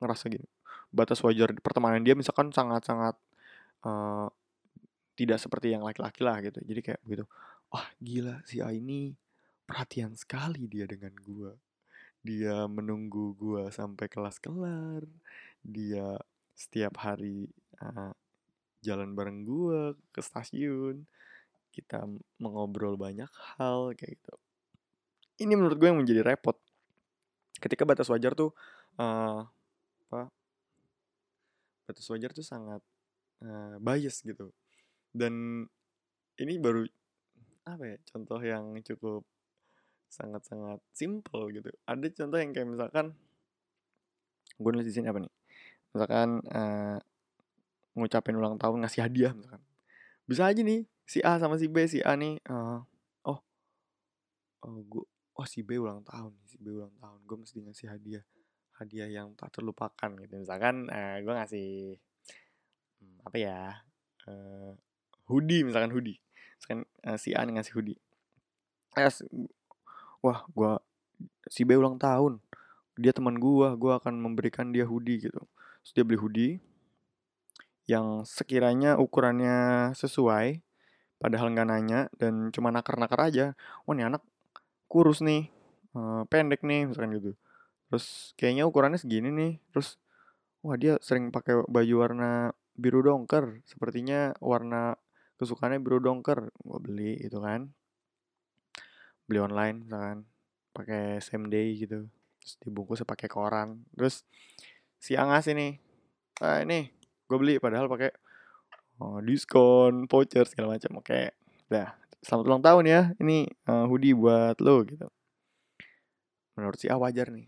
ngerasa 0.00 0.28
gini 0.32 0.46
batas 0.92 1.20
wajar 1.24 1.52
pertemanan 1.60 2.04
dia 2.04 2.16
misalkan 2.16 2.52
sangat-sangat 2.52 3.16
uh, 3.84 4.28
tidak 5.16 5.40
seperti 5.40 5.72
yang 5.72 5.82
laki-laki 5.82 6.20
lah 6.22 6.38
gitu. 6.44 6.60
Jadi 6.62 6.80
kayak 6.92 7.00
begitu 7.02 7.24
wah 7.72 7.88
gila 7.98 8.44
si 8.46 8.62
A 8.62 8.70
ini 8.70 9.16
perhatian 9.66 10.14
sekali 10.14 10.68
dia 10.70 10.86
dengan 10.86 11.12
gua. 11.24 11.56
Dia 12.22 12.68
menunggu 12.68 13.34
gua 13.34 13.72
sampai 13.72 14.06
kelas 14.06 14.38
kelar 14.38 15.02
dia 15.66 16.20
setiap 16.54 17.00
hari 17.02 17.50
uh, 17.82 18.14
jalan 18.84 19.16
bareng 19.16 19.42
gua 19.42 19.96
ke 20.14 20.20
stasiun 20.22 21.08
kita 21.74 22.08
mengobrol 22.40 22.96
banyak 22.96 23.28
hal 23.58 23.92
kayak 23.92 24.16
gitu. 24.16 24.34
Ini 25.44 25.52
menurut 25.52 25.76
gue 25.76 25.92
yang 25.92 26.00
menjadi 26.00 26.24
repot. 26.24 26.56
Ketika 27.60 27.84
batas 27.84 28.08
wajar 28.08 28.32
tuh 28.32 28.56
uh, 28.96 29.44
apa 30.08 30.32
batas 31.84 32.06
wajar 32.08 32.32
tuh 32.32 32.44
sangat 32.44 32.80
uh, 33.44 33.76
bias 33.76 34.24
gitu 34.24 34.48
dan 35.16 35.64
ini 36.36 36.60
baru 36.60 36.84
apa 37.66 37.82
ya 37.82 37.96
contoh 38.12 38.38
yang 38.38 38.76
cukup 38.84 39.24
sangat-sangat 40.06 40.78
simple 40.94 41.50
gitu. 41.50 41.72
Ada 41.88 42.06
contoh 42.14 42.38
yang 42.38 42.50
kayak 42.54 42.68
misalkan 42.70 43.06
gue 44.56 44.70
nulis 44.70 44.86
di 44.86 44.94
sini 44.94 45.10
apa 45.10 45.18
nih? 45.24 45.32
Misalkan 45.92 46.28
uh, 46.52 46.98
ngucapin 47.96 48.36
ulang 48.38 48.56
tahun 48.60 48.86
ngasih 48.86 49.02
hadiah 49.02 49.32
misalkan. 49.34 49.62
Bisa 50.28 50.46
aja 50.46 50.60
nih 50.62 50.86
si 51.06 51.18
A 51.22 51.38
sama 51.40 51.58
si 51.58 51.66
B 51.66 51.86
si 51.90 51.98
A 52.02 52.14
nih 52.14 52.38
uh, 52.50 52.82
oh 53.26 53.40
oh 54.62 54.72
gue 54.86 55.04
oh 55.36 55.46
si 55.46 55.62
B 55.66 55.78
ulang 55.78 56.02
tahun 56.06 56.34
si 56.46 56.56
B 56.60 56.70
ulang 56.76 56.94
tahun 56.98 57.18
gue 57.26 57.36
mesti 57.42 57.56
ngasih 57.66 57.88
hadiah 57.90 58.24
hadiah 58.76 59.08
yang 59.08 59.32
tak 59.34 59.56
terlupakan 59.56 60.10
gitu. 60.22 60.34
Misalkan 60.38 60.86
uh, 60.92 61.16
gue 61.18 61.34
ngasih 61.34 61.68
hmm, 63.00 63.16
apa 63.26 63.36
ya 63.40 63.58
uh, 64.28 64.72
hoodie 65.26 65.62
misalkan 65.66 65.92
hoodie. 65.92 66.18
Misalkan 66.58 66.88
uh, 67.06 67.18
si 67.18 67.34
A 67.34 67.42
ngasih 67.44 67.74
hoodie. 67.76 67.98
Eh, 68.96 69.12
wah 70.24 70.46
gue 70.48 70.72
si 71.50 71.62
B 71.68 71.76
ulang 71.76 72.00
tahun. 72.00 72.40
Dia 72.96 73.12
teman 73.12 73.36
gue 73.36 73.68
gue 73.76 73.92
akan 73.92 74.14
memberikan 74.18 74.72
dia 74.72 74.88
hoodie 74.88 75.28
gitu. 75.28 75.42
Terus 75.84 75.92
dia 75.92 76.04
beli 76.06 76.18
hoodie 76.18 76.54
yang 77.86 78.26
sekiranya 78.26 78.98
ukurannya 78.98 79.94
sesuai 79.94 80.58
padahal 81.16 81.54
nggak 81.54 81.68
nanya 81.70 82.00
dan 82.18 82.50
cuma 82.50 82.74
nakar-nakar 82.74 83.30
aja. 83.30 83.46
Wah 83.84 83.94
ini 83.94 84.08
anak 84.08 84.24
kurus 84.90 85.22
nih 85.22 85.50
uh, 85.94 86.24
pendek 86.26 86.64
nih 86.66 86.90
misalkan 86.90 87.14
gitu. 87.14 87.32
Terus 87.92 88.34
kayaknya 88.34 88.64
ukurannya 88.66 88.98
segini 88.98 89.30
nih. 89.30 89.52
Terus 89.70 90.00
wah 90.64 90.74
dia 90.74 90.98
sering 91.04 91.30
pakai 91.30 91.62
baju 91.68 91.94
warna 91.94 92.30
biru 92.74 93.00
dongker. 93.04 93.62
Sepertinya 93.68 94.34
warna 94.42 94.98
kesukaannya 95.36 95.80
biru 95.84 96.00
dongker 96.00 96.48
gue 96.48 96.78
beli 96.80 97.12
gitu 97.20 97.40
kan. 97.44 97.68
Beli 99.28 99.38
online 99.40 99.84
misalkan 99.84 100.18
pakai 100.72 101.20
same 101.20 101.52
day 101.52 101.76
gitu. 101.76 102.08
Terus 102.40 102.54
dibungkus 102.64 103.04
pakai 103.04 103.28
koran. 103.28 103.84
Terus 103.92 104.24
siang 105.00 105.32
ngasih 105.32 105.54
nih 105.56 105.72
ah 106.44 106.60
ini 106.60 106.88
gue 107.28 107.36
beli 107.40 107.56
padahal 107.56 107.88
pakai 107.88 108.12
oh, 109.00 109.20
diskon 109.20 110.08
voucher 110.08 110.48
segala 110.48 110.76
macam. 110.76 111.00
Oke 111.00 111.36
dah. 111.68 111.92
Selamat 112.24 112.44
ulang 112.48 112.64
tahun 112.64 112.84
ya. 112.88 113.02
Ini 113.20 113.46
uh, 113.70 113.84
hoodie 113.86 114.16
buat 114.16 114.58
lo 114.58 114.82
gitu. 114.88 115.06
Menurut 116.56 116.80
si 116.80 116.88
A 116.88 116.96
wajar 116.96 117.28
nih. 117.28 117.46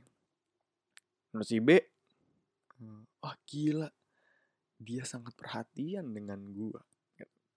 Menurut 1.33 1.49
si 1.49 1.59
B 1.59 1.81
wah 3.19 3.35
oh, 3.35 3.37
gila. 3.49 3.91
Dia 4.79 5.03
sangat 5.03 5.35
perhatian 5.35 6.15
dengan 6.15 6.39
gua 6.55 6.79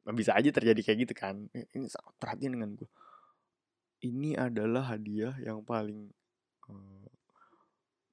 bisa 0.10 0.34
aja 0.34 0.50
terjadi 0.50 0.82
kayak 0.82 1.00
gitu 1.08 1.14
kan. 1.14 1.46
Ini 1.54 1.86
sangat 1.88 2.14
perhatian 2.18 2.58
dengan 2.58 2.74
gua. 2.74 2.90
Ini 4.02 4.34
adalah 4.34 4.98
hadiah 4.98 5.38
yang 5.46 5.62
paling 5.62 6.10
uh, 6.70 7.08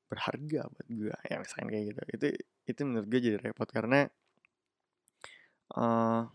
berharga 0.09 0.69
buat 0.69 0.89
gua 0.93 1.17
ya 1.25 1.37
misalnya 1.41 1.69
kayak 1.73 1.85
gitu. 1.93 2.01
Itu 2.13 2.27
itu 2.69 2.81
menurut 2.85 3.09
gue 3.09 3.21
jadi 3.25 3.39
repot 3.41 3.69
karena 3.73 4.05
uh, 5.73 6.29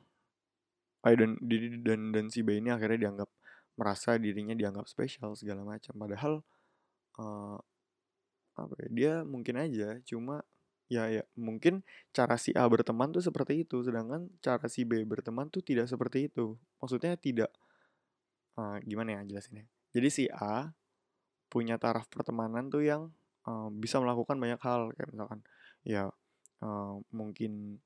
Ayo 1.04 1.16
dan 1.20 1.32
dan 1.84 2.00
dan 2.16 2.26
si 2.32 2.40
B 2.48 2.64
ini 2.64 2.72
akhirnya 2.72 3.12
dianggap 3.12 3.30
merasa 3.76 4.16
dirinya 4.16 4.56
dianggap 4.56 4.88
spesial 4.88 5.36
segala 5.36 5.68
macam. 5.68 5.92
Padahal 6.00 6.34
uh, 7.20 7.60
apa 8.56 8.74
ya, 8.80 8.88
dia 8.88 9.14
mungkin 9.28 9.60
aja 9.60 10.00
cuma 10.08 10.40
ya 10.94 11.10
ya. 11.10 11.24
Mungkin 11.34 11.82
cara 12.14 12.38
si 12.38 12.54
A 12.54 12.70
berteman 12.70 13.10
tuh 13.10 13.26
seperti 13.26 13.66
itu 13.66 13.82
sedangkan 13.82 14.30
cara 14.46 14.70
si 14.70 14.86
B 14.86 15.02
berteman 15.10 15.50
tuh 15.50 15.66
tidak 15.66 15.90
seperti 15.90 16.30
itu. 16.30 16.54
Maksudnya 16.78 17.18
tidak 17.18 17.50
uh, 18.58 18.78
gimana 18.86 19.22
ya 19.22 19.34
jelasinnya? 19.34 19.66
Jadi 19.94 20.08
si 20.14 20.24
A 20.30 20.70
punya 21.50 21.78
taraf 21.82 22.10
pertemanan 22.10 22.70
tuh 22.70 22.86
yang 22.86 23.10
uh, 23.46 23.70
bisa 23.74 24.02
melakukan 24.02 24.38
banyak 24.38 24.62
hal 24.62 24.90
kayak 24.98 25.10
misalkan 25.14 25.40
ya 25.86 26.10
uh, 26.66 26.96
mungkin 27.14 27.78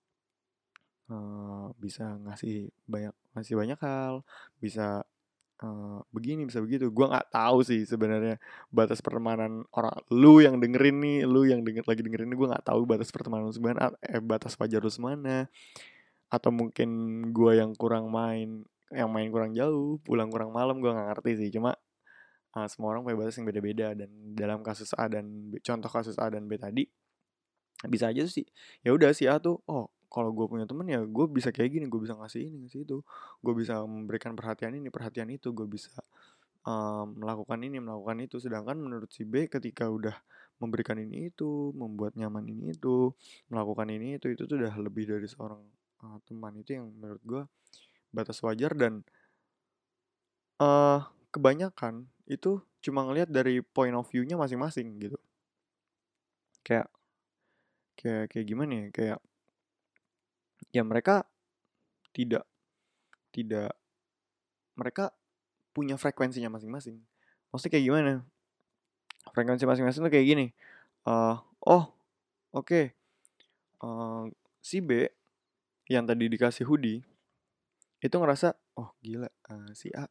uh, 1.11 1.71
bisa 1.75 2.15
ngasih 2.23 2.71
banyak 2.87 3.15
ngasih 3.35 3.55
banyak 3.59 3.79
hal 3.83 4.23
bisa 4.63 5.03
uh, 5.63 5.99
begini 6.13 6.45
bisa 6.45 6.61
begitu. 6.61 6.89
Gue 6.93 7.07
nggak 7.09 7.33
tahu 7.33 7.65
sih 7.65 7.85
sebenarnya 7.85 8.37
batas 8.69 9.01
pertemanan 9.01 9.65
orang 9.73 9.95
lu 10.13 10.41
yang 10.43 10.61
dengerin 10.61 10.97
nih 11.01 11.17
lu 11.25 11.45
yang 11.47 11.61
denger 11.65 11.85
lagi 11.85 12.01
dengerin 12.05 12.33
gue 12.33 12.47
nggak 12.47 12.65
tahu 12.65 12.85
batas 12.85 13.09
pertemanan 13.09 13.49
sebenarnya 13.53 13.93
eh 14.03 14.21
batas 14.21 14.53
wajar 14.59 14.81
lu 14.81 14.91
semana. 14.91 15.49
Atau 16.27 16.51
mungkin 16.51 16.89
gue 17.31 17.51
yang 17.57 17.71
kurang 17.77 18.11
main 18.11 18.67
yang 18.91 19.11
main 19.11 19.27
kurang 19.31 19.51
jauh 19.51 19.99
pulang 20.03 20.31
kurang 20.31 20.55
malam 20.55 20.79
gue 20.79 20.91
nggak 20.91 21.07
ngerti 21.15 21.31
sih. 21.45 21.49
Cuma 21.53 21.75
uh, 22.57 22.67
semua 22.69 22.93
orang 22.95 23.05
punya 23.07 23.17
batas 23.17 23.35
yang 23.39 23.47
beda-beda. 23.47 23.87
Dan 23.97 24.09
dalam 24.37 24.59
kasus 24.65 24.91
A 24.97 25.09
dan 25.09 25.53
B, 25.53 25.59
contoh 25.63 25.89
kasus 25.89 26.15
A 26.21 26.29
dan 26.29 26.45
B 26.45 26.57
tadi 26.59 26.85
bisa 27.85 28.09
aja 28.09 28.25
sih 28.25 28.41
ya 28.81 28.89
udah 28.89 29.13
si 29.13 29.29
A 29.29 29.37
tuh 29.37 29.61
oh 29.69 29.93
kalau 30.07 30.31
gue 30.31 30.47
punya 30.47 30.63
temen 30.63 30.87
ya 30.87 31.03
gue 31.03 31.25
bisa 31.27 31.51
kayak 31.51 31.69
gini 31.77 31.85
gue 31.91 31.99
bisa 31.99 32.15
ngasih 32.15 32.41
ini 32.47 32.55
ngasih 32.65 32.81
itu. 32.87 32.97
Gue 33.43 33.53
bisa 33.55 33.83
memberikan 33.83 34.33
perhatian 34.33 34.75
ini 34.79 34.87
perhatian 34.87 35.27
itu. 35.31 35.51
Gue 35.51 35.67
bisa 35.67 35.91
um, 36.63 37.15
melakukan 37.19 37.59
ini 37.63 37.77
melakukan 37.83 38.17
itu. 38.23 38.39
Sedangkan 38.39 38.79
menurut 38.79 39.11
si 39.11 39.27
B 39.27 39.51
ketika 39.51 39.87
udah 39.91 40.15
memberikan 40.57 40.97
ini 40.97 41.29
itu 41.29 41.69
membuat 41.77 42.17
nyaman 42.17 42.41
ini 42.49 42.73
itu 42.73 43.13
melakukan 43.53 43.93
ini 43.93 44.17
itu 44.17 44.33
itu 44.33 44.49
tuh 44.49 44.57
udah 44.57 44.73
lebih 44.81 45.05
dari 45.05 45.27
seorang 45.27 45.61
uh, 46.03 46.17
teman. 46.23 46.55
Itu 46.59 46.79
yang 46.79 46.87
menurut 46.97 47.23
gue 47.27 47.41
batas 48.15 48.39
wajar 48.41 48.71
dan 48.73 49.03
uh, 50.63 51.03
kebanyakan 51.35 52.07
itu 52.27 52.63
cuma 52.79 53.03
ngelihat 53.03 53.27
dari 53.27 53.59
point 53.59 53.93
of 53.95 54.07
view-nya 54.07 54.39
masing-masing 54.39 54.95
gitu. 55.03 55.19
Kayak 56.63 56.87
kayak 57.99 58.31
kayak 58.31 58.45
gimana 58.47 58.71
ya? 58.71 58.87
Kayak 58.95 59.19
ya 60.77 60.86
mereka 60.86 61.25
tidak 62.13 62.46
tidak 63.34 63.74
mereka 64.77 65.10
punya 65.74 65.98
frekuensinya 65.98 66.53
masing-masing. 66.53 67.01
Maksudnya 67.50 67.72
kayak 67.74 67.86
gimana? 67.86 68.13
Frekuensi 69.34 69.65
masing-masing 69.65 70.05
tuh 70.05 70.13
kayak 70.13 70.27
gini 70.29 70.48
uh, 71.07 71.36
oh 71.63 71.84
oke 72.51 72.67
okay. 72.67 72.86
uh, 73.79 74.27
si 74.60 74.84
B 74.84 75.07
yang 75.88 76.03
tadi 76.03 76.27
dikasih 76.27 76.67
hoodie 76.67 77.00
itu 78.03 78.13
ngerasa 78.13 78.53
oh 78.77 78.91
gila 79.00 79.31
uh, 79.48 79.72
si 79.72 79.89
A 79.96 80.05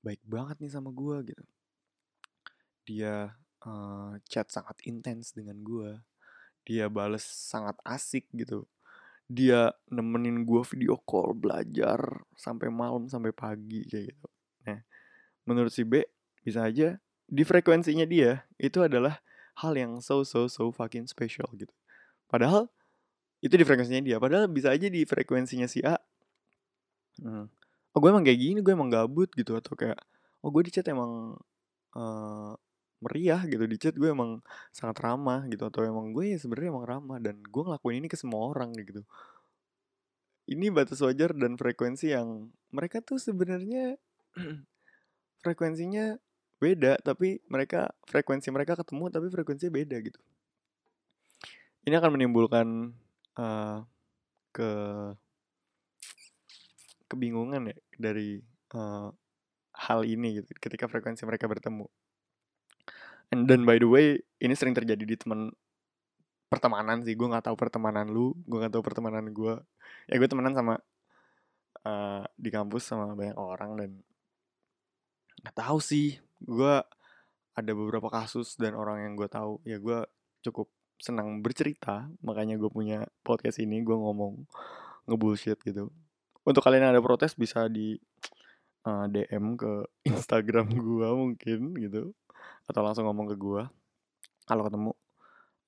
baik 0.00 0.24
banget 0.24 0.56
nih 0.64 0.72
sama 0.72 0.88
gue 0.88 1.16
gitu. 1.28 1.44
Dia 2.88 3.36
uh, 3.68 4.16
chat 4.24 4.48
sangat 4.48 4.80
intens 4.88 5.36
dengan 5.36 5.60
gue 5.60 6.00
dia 6.64 6.88
bales 6.92 7.24
sangat 7.24 7.76
asik 7.84 8.28
gitu 8.32 8.68
dia 9.30 9.70
nemenin 9.86 10.42
gue 10.42 10.62
video 10.66 10.98
call 11.06 11.38
belajar 11.38 12.02
sampai 12.34 12.66
malam 12.66 13.06
sampai 13.06 13.30
pagi 13.30 13.86
kayak 13.86 14.10
gitu. 14.10 14.26
Nah 14.66 14.82
menurut 15.46 15.70
si 15.70 15.86
B 15.86 16.02
bisa 16.42 16.66
aja 16.66 16.98
di 17.30 17.46
frekuensinya 17.46 18.02
dia 18.10 18.42
itu 18.58 18.82
adalah 18.82 19.22
hal 19.62 19.78
yang 19.78 20.02
so 20.02 20.26
so 20.26 20.50
so 20.50 20.74
fucking 20.74 21.06
special 21.06 21.46
gitu. 21.54 21.70
Padahal 22.26 22.66
itu 23.38 23.54
di 23.54 23.62
frekuensinya 23.62 24.02
dia 24.02 24.16
padahal 24.18 24.50
bisa 24.50 24.74
aja 24.74 24.90
di 24.90 25.06
frekuensinya 25.06 25.70
si 25.70 25.80
A. 25.86 25.94
Hmm. 27.20 27.46
oh 27.92 27.98
gue 28.00 28.08
emang 28.08 28.24
kayak 28.24 28.38
gini 28.40 28.58
gue 28.64 28.72
emang 28.72 28.88
gabut 28.88 29.28
gitu 29.36 29.52
atau 29.52 29.76
kayak 29.76 29.98
oh 30.40 30.48
gue 30.48 30.62
di 30.64 30.72
chat 30.72 30.88
emang 30.88 31.36
uh, 31.92 32.56
meriah 33.00 33.40
gitu 33.48 33.64
di 33.64 33.76
chat 33.80 33.96
gue 33.96 34.12
emang 34.12 34.44
sangat 34.70 35.00
ramah 35.00 35.48
gitu 35.48 35.64
atau 35.66 35.82
emang 35.82 36.12
gue 36.12 36.36
ya 36.36 36.38
sebenarnya 36.38 36.70
emang 36.76 36.86
ramah 36.86 37.18
dan 37.18 37.40
gue 37.40 37.62
ngelakuin 37.64 38.04
ini 38.04 38.08
ke 38.12 38.16
semua 38.20 38.52
orang 38.52 38.76
gitu. 38.76 39.02
Ini 40.50 40.68
batas 40.68 41.00
wajar 41.00 41.32
dan 41.32 41.56
frekuensi 41.56 42.12
yang 42.12 42.52
mereka 42.70 43.00
tuh 43.00 43.16
sebenarnya 43.16 43.96
frekuensinya 45.44 46.20
beda 46.60 47.00
tapi 47.00 47.40
mereka 47.48 47.88
frekuensi 48.04 48.52
mereka 48.52 48.76
ketemu 48.76 49.08
tapi 49.08 49.26
frekuensinya 49.32 49.72
beda 49.72 49.96
gitu. 50.04 50.20
Ini 51.88 51.96
akan 51.96 52.10
menimbulkan 52.20 52.92
uh, 53.40 53.80
ke 54.52 54.70
kebingungan 57.08 57.72
ya 57.72 57.76
dari 57.96 58.38
uh, 58.76 59.08
hal 59.74 60.04
ini 60.04 60.44
gitu 60.44 60.52
ketika 60.60 60.86
frekuensi 60.86 61.24
mereka 61.24 61.48
bertemu 61.48 61.88
And 63.30 63.46
then 63.46 63.62
by 63.62 63.78
the 63.78 63.86
way, 63.86 64.18
ini 64.42 64.54
sering 64.58 64.74
terjadi 64.74 65.06
di 65.06 65.14
teman 65.14 65.54
pertemanan 66.50 67.06
sih. 67.06 67.14
Gue 67.14 67.30
nggak 67.30 67.46
tahu 67.46 67.56
pertemanan 67.56 68.10
lu, 68.10 68.34
gue 68.44 68.58
nggak 68.58 68.74
tahu 68.74 68.82
pertemanan 68.82 69.30
gue. 69.30 69.54
Ya 70.10 70.14
gue 70.18 70.28
temenan 70.28 70.52
sama 70.52 70.82
uh, 71.86 72.26
di 72.34 72.50
kampus 72.50 72.90
sama 72.90 73.14
banyak 73.14 73.38
orang 73.38 73.70
dan 73.78 73.90
nggak 75.46 75.56
tahu 75.56 75.78
sih. 75.78 76.18
Gue 76.42 76.82
ada 77.54 77.72
beberapa 77.72 78.10
kasus 78.10 78.58
dan 78.58 78.74
orang 78.74 79.06
yang 79.06 79.12
gue 79.14 79.30
tahu. 79.30 79.62
Ya 79.62 79.78
gue 79.78 80.02
cukup 80.42 80.66
senang 80.98 81.40
bercerita, 81.40 82.10
makanya 82.26 82.58
gue 82.58 82.68
punya 82.68 83.06
podcast 83.22 83.62
ini. 83.62 83.86
Gue 83.86 83.94
ngomong 83.94 84.42
ngebullshit 85.06 85.62
gitu. 85.62 85.94
Untuk 86.42 86.66
kalian 86.66 86.90
yang 86.90 86.92
ada 86.98 87.04
protes 87.04 87.38
bisa 87.38 87.70
di 87.70 87.94
uh, 88.90 89.06
eh, 89.06 89.28
DM 89.30 89.54
ke 89.54 89.86
Instagram 90.10 90.66
gue 90.74 91.08
mungkin 91.14 91.78
gitu 91.78 92.10
atau 92.68 92.80
langsung 92.84 93.06
ngomong 93.08 93.32
ke 93.32 93.36
gue 93.38 93.62
kalau 94.50 94.62
ketemu 94.66 94.90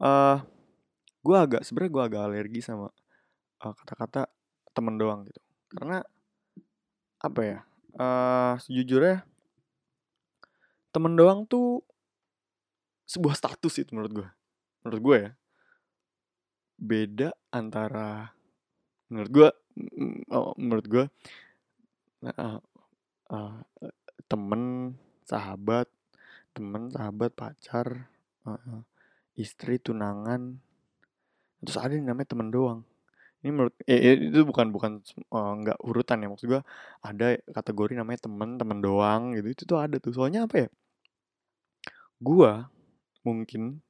uh, 0.03 0.39
gue 1.23 1.37
agak 1.39 1.63
sebenarnya 1.63 1.93
gue 1.95 2.03
agak 2.03 2.23
alergi 2.27 2.61
sama 2.61 2.91
uh, 3.63 3.73
kata-kata 3.79 4.27
temen 4.75 4.99
doang 4.99 5.23
gitu. 5.29 5.41
Karena 5.71 6.03
apa 7.23 7.41
ya 7.47 7.59
uh, 7.97 8.59
sejujurnya 8.59 9.23
temen 10.91 11.15
doang 11.15 11.47
tuh 11.47 11.87
sebuah 13.07 13.39
status 13.39 13.81
itu 13.81 13.95
menurut 13.95 14.13
gue 14.13 14.29
menurut 14.83 15.01
gue 15.01 15.17
ya. 15.31 15.33
Beda 16.83 17.31
antara 17.55 18.35
menurut 19.07 19.31
gue 19.31 19.49
oh, 20.35 20.57
menurut 20.59 20.87
gue 20.91 21.05
uh, 22.27 22.59
uh, 23.31 23.55
temen 24.27 24.93
sahabat 25.23 25.87
temen 26.53 26.93
sahabat 26.93 27.33
pacar 27.33 28.13
uh, 28.45 28.81
istri 29.37 29.81
tunangan. 29.81 30.61
Terus 31.65 31.79
ada 31.81 31.93
yang 31.97 32.13
namanya 32.13 32.37
temen 32.37 32.49
doang. 32.53 32.81
Ini 33.43 33.51
menurut 33.51 33.75
eh, 33.91 34.31
itu 34.31 34.47
bukan 34.47 34.71
bukan 34.71 35.03
uh, 35.35 35.53
nggak 35.59 35.79
urutan 35.83 36.23
ya 36.23 36.31
maksud 36.31 36.47
gue 36.47 36.63
ada 37.03 37.35
kategori 37.51 37.99
namanya 37.99 38.31
temen 38.31 38.55
temen 38.61 38.79
doang 38.79 39.35
gitu. 39.35 39.49
Itu 39.51 39.63
tuh 39.67 39.79
ada 39.83 39.97
tuh. 39.99 40.15
Soalnya 40.15 40.47
apa 40.47 40.67
ya? 40.67 40.69
Gue 42.23 42.53
mungkin 43.27 43.83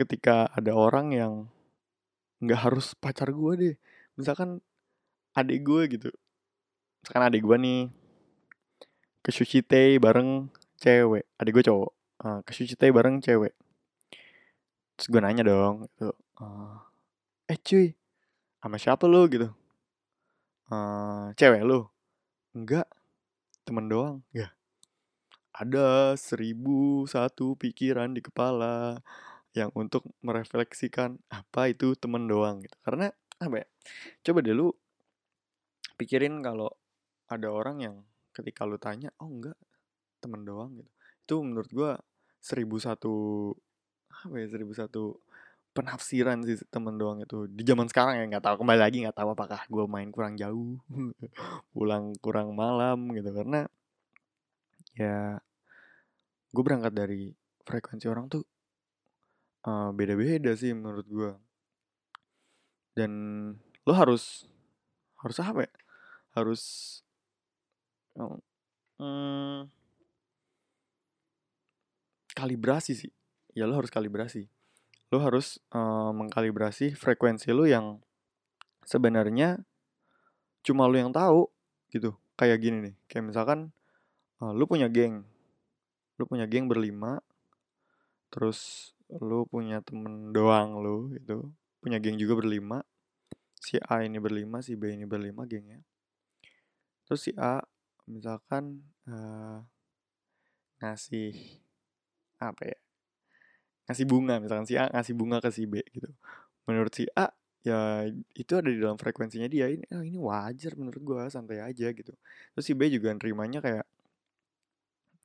ketika 0.00 0.48
ada 0.52 0.72
orang 0.72 1.12
yang 1.12 1.34
nggak 2.40 2.60
harus 2.70 2.96
pacar 2.96 3.28
gue 3.34 3.52
deh. 3.58 3.74
Misalkan 4.16 4.64
adik 5.36 5.60
gue 5.66 5.82
gitu. 5.92 6.08
Misalkan 7.04 7.24
adik 7.28 7.42
gue 7.44 7.56
nih 7.60 7.80
ke 9.20 9.34
sushi 9.34 9.58
teh 9.58 9.98
bareng 9.98 10.46
cewek 10.78 11.26
adik 11.42 11.58
gue 11.58 11.64
cowok 11.66 11.95
uh, 12.22 12.40
ke 12.46 12.50
sushi 12.54 12.78
teh 12.78 12.92
bareng 12.92 13.20
cewek. 13.20 13.52
Terus 14.96 15.06
gue 15.12 15.20
nanya 15.20 15.44
dong 15.44 15.84
gitu 15.90 16.16
uh, 16.40 16.80
eh 17.50 17.58
cuy 17.60 17.92
sama 18.62 18.76
siapa 18.80 19.04
lu? 19.04 19.28
Gitu. 19.28 19.48
Uh, 20.72 21.32
cewek 21.36 21.66
lu? 21.66 21.84
Enggak 22.56 22.88
temen 23.66 23.90
doang. 23.90 24.24
Ya 24.32 24.56
ada 25.56 26.12
seribu 26.20 27.08
satu 27.08 27.56
pikiran 27.56 28.12
di 28.12 28.20
kepala 28.20 29.00
yang 29.56 29.72
untuk 29.72 30.04
merefleksikan 30.20 31.16
apa 31.32 31.72
itu 31.72 31.96
temen 31.96 32.28
doang 32.28 32.60
gitu. 32.60 32.76
Karena 32.84 33.08
apa 33.40 33.64
ya 33.64 33.66
coba 34.28 34.44
deh 34.44 34.52
lu 34.52 34.68
pikirin 35.96 36.44
kalau 36.44 36.68
ada 37.32 37.48
orang 37.48 37.80
yang 37.80 37.96
ketika 38.36 38.68
lu 38.68 38.76
tanya 38.76 39.08
oh 39.16 39.28
enggak 39.32 39.56
temen 40.20 40.44
doang 40.44 40.76
gitu 40.76 40.92
itu 41.26 41.36
menurut 41.42 41.70
gue 41.74 41.90
seribu 42.38 42.78
satu 42.78 43.14
apa 44.06 44.34
ya 44.38 44.46
seribu 44.46 44.70
satu 44.70 45.18
penafsiran 45.74 46.46
sih 46.46 46.62
temen 46.70 46.94
doang 46.94 47.18
itu. 47.20 47.50
Di 47.50 47.66
zaman 47.66 47.90
sekarang 47.90 48.22
ya 48.22 48.24
nggak 48.30 48.46
tahu 48.46 48.62
kembali 48.62 48.80
lagi 48.80 49.02
nggak 49.02 49.18
tahu 49.18 49.34
apakah 49.34 49.60
gue 49.66 49.84
main 49.90 50.08
kurang 50.14 50.38
jauh 50.38 50.78
pulang 51.74 52.14
kurang 52.22 52.54
malam 52.54 53.10
gitu. 53.10 53.34
Karena 53.34 53.66
ya 54.94 55.42
gue 56.54 56.62
berangkat 56.62 56.94
dari 56.94 57.34
frekuensi 57.66 58.06
orang 58.06 58.30
tuh 58.30 58.46
uh, 59.66 59.90
beda-beda 59.90 60.54
sih 60.54 60.72
menurut 60.72 61.04
gue 61.10 61.32
dan 62.96 63.12
lo 63.84 63.92
harus 63.92 64.46
harus 65.20 65.36
apa 65.42 65.66
ya? 65.66 65.72
Harus 66.32 66.62
um, 68.16 69.68
kalibrasi 72.36 72.92
sih. 72.92 73.12
Ya 73.56 73.64
lo 73.64 73.80
harus 73.80 73.88
kalibrasi. 73.88 74.52
Lo 75.08 75.24
harus 75.24 75.56
uh, 75.72 76.12
mengkalibrasi 76.12 76.92
frekuensi 76.92 77.48
lo 77.56 77.64
yang 77.64 78.04
sebenarnya 78.84 79.64
cuma 80.60 80.84
lo 80.84 81.00
yang 81.00 81.16
tahu 81.16 81.48
gitu. 81.88 82.12
Kayak 82.36 82.60
gini 82.60 82.78
nih 82.92 82.94
kayak 83.08 83.32
misalkan 83.32 83.72
uh, 84.44 84.52
lo 84.52 84.68
punya 84.68 84.92
geng. 84.92 85.24
Lo 86.20 86.28
punya 86.28 86.44
geng 86.44 86.68
berlima 86.68 87.24
terus 88.28 88.92
lo 89.08 89.48
punya 89.48 89.80
temen 89.80 90.36
doang 90.36 90.76
lo 90.84 91.08
gitu. 91.16 91.48
Punya 91.80 91.96
geng 91.96 92.20
juga 92.20 92.36
berlima. 92.36 92.84
Si 93.56 93.80
A 93.80 94.04
ini 94.04 94.20
berlima 94.20 94.60
si 94.60 94.76
B 94.76 94.92
ini 94.92 95.08
berlima 95.08 95.48
gengnya. 95.48 95.80
Terus 97.08 97.24
si 97.24 97.32
A 97.40 97.64
misalkan 98.04 98.84
uh, 99.08 99.64
ngasih 100.84 101.64
apa 102.40 102.62
ya 102.68 102.78
ngasih 103.86 104.06
bunga 104.06 104.42
misalkan 104.42 104.66
si 104.66 104.74
A 104.74 104.90
ngasih 104.90 105.14
bunga 105.14 105.38
ke 105.38 105.50
si 105.54 105.64
B 105.64 105.80
gitu. 105.94 106.10
Menurut 106.66 106.92
si 106.92 107.06
A 107.14 107.30
ya 107.62 108.06
itu 108.34 108.52
ada 108.54 108.70
di 108.70 108.78
dalam 108.78 108.98
frekuensinya 108.98 109.50
dia 109.50 109.66
ini 109.70 109.86
oh, 109.90 110.02
ini 110.02 110.18
wajar 110.18 110.74
menurut 110.78 111.02
gua 111.02 111.30
santai 111.30 111.62
aja 111.62 111.90
gitu. 111.94 112.12
Terus 112.54 112.64
si 112.66 112.74
B 112.74 112.90
juga 112.90 113.14
nerimanya 113.14 113.62
kayak 113.62 113.86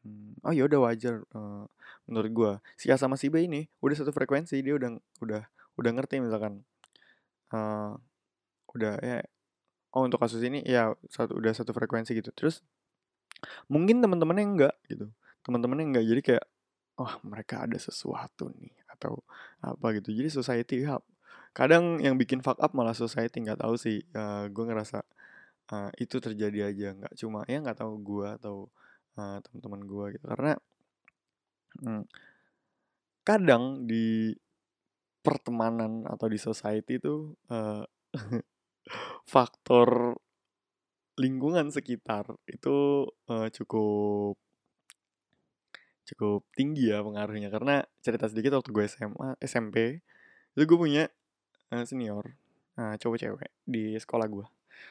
hmm, 0.06 0.45
oh 0.45 0.54
ya 0.54 0.63
udah 0.69 0.80
wajar 0.89 1.26
uh, 1.34 1.65
menurut 2.06 2.32
gua. 2.34 2.52
Si 2.78 2.89
A 2.93 2.97
sama 3.02 3.17
si 3.17 3.34
B 3.34 3.45
ini 3.50 3.65
udah 3.82 3.95
satu 3.97 4.13
frekuensi 4.13 4.62
dia 4.62 4.78
udah 4.78 4.97
udah 5.26 5.41
udah 5.82 5.91
ngerti 5.97 6.21
misalkan 6.21 6.62
uh, 7.54 7.97
udah 8.78 8.93
ya 9.02 9.26
oh 9.91 10.06
untuk 10.08 10.21
kasus 10.21 10.39
ini 10.45 10.62
ya 10.63 10.93
satu 11.10 11.34
udah 11.34 11.52
satu 11.58 11.74
frekuensi 11.74 12.13
gitu. 12.13 12.30
Terus 12.38 12.62
mungkin 13.65 14.06
teman-temannya 14.06 14.45
enggak 14.45 14.76
gitu. 14.86 15.10
Teman-temannya 15.41 15.86
enggak 15.89 16.06
jadi 16.06 16.21
kayak 16.21 16.45
wah 17.01 17.17
mereka 17.25 17.65
ada 17.65 17.77
sesuatu 17.81 18.53
nih 18.53 18.73
atau 18.93 19.25
apa 19.65 19.97
gitu. 19.97 20.13
Jadi 20.13 20.29
society 20.29 20.75
ya 20.85 21.01
kadang 21.51 21.97
yang 21.99 22.15
bikin 22.15 22.39
fuck 22.45 22.61
up 22.61 22.71
malah 22.77 22.93
society 22.93 23.41
nggak 23.41 23.65
tahu 23.65 23.73
sih. 23.75 24.05
Uh, 24.13 24.45
gue 24.53 24.63
ngerasa 24.69 25.01
uh, 25.73 25.89
itu 25.97 26.21
terjadi 26.21 26.69
aja. 26.69 26.93
Nggak 26.93 27.13
cuma 27.17 27.41
ya 27.49 27.57
nggak 27.65 27.81
tahu 27.81 27.93
gue 28.05 28.27
atau 28.37 28.55
uh, 29.17 29.37
teman-teman 29.41 29.81
gue 29.89 30.05
gitu. 30.19 30.25
Karena 30.29 30.53
hmm, 31.81 32.03
kadang 33.25 33.63
di 33.89 34.37
pertemanan 35.21 36.05
atau 36.05 36.29
di 36.29 36.37
society 36.37 36.97
itu 36.97 37.33
uh, 37.49 37.85
faktor 39.33 40.17
lingkungan 41.21 41.69
sekitar 41.69 42.25
itu 42.49 43.05
uh, 43.29 43.47
cukup 43.53 44.39
cukup 46.12 46.43
tinggi 46.54 46.91
ya 46.91 47.00
pengaruhnya. 47.00 47.47
Karena 47.47 47.82
cerita 48.04 48.28
sedikit 48.28 48.60
waktu 48.60 48.69
gue 48.69 48.86
SMA 48.91 49.39
SMP 49.39 50.04
itu 50.52 50.63
gue 50.67 50.78
punya 50.78 51.08
uh, 51.71 51.84
senior 51.88 52.36
uh, 52.76 52.95
cowok 53.00 53.17
cewek 53.17 53.50
di 53.63 53.95
sekolah 53.95 54.28
gue 54.28 54.45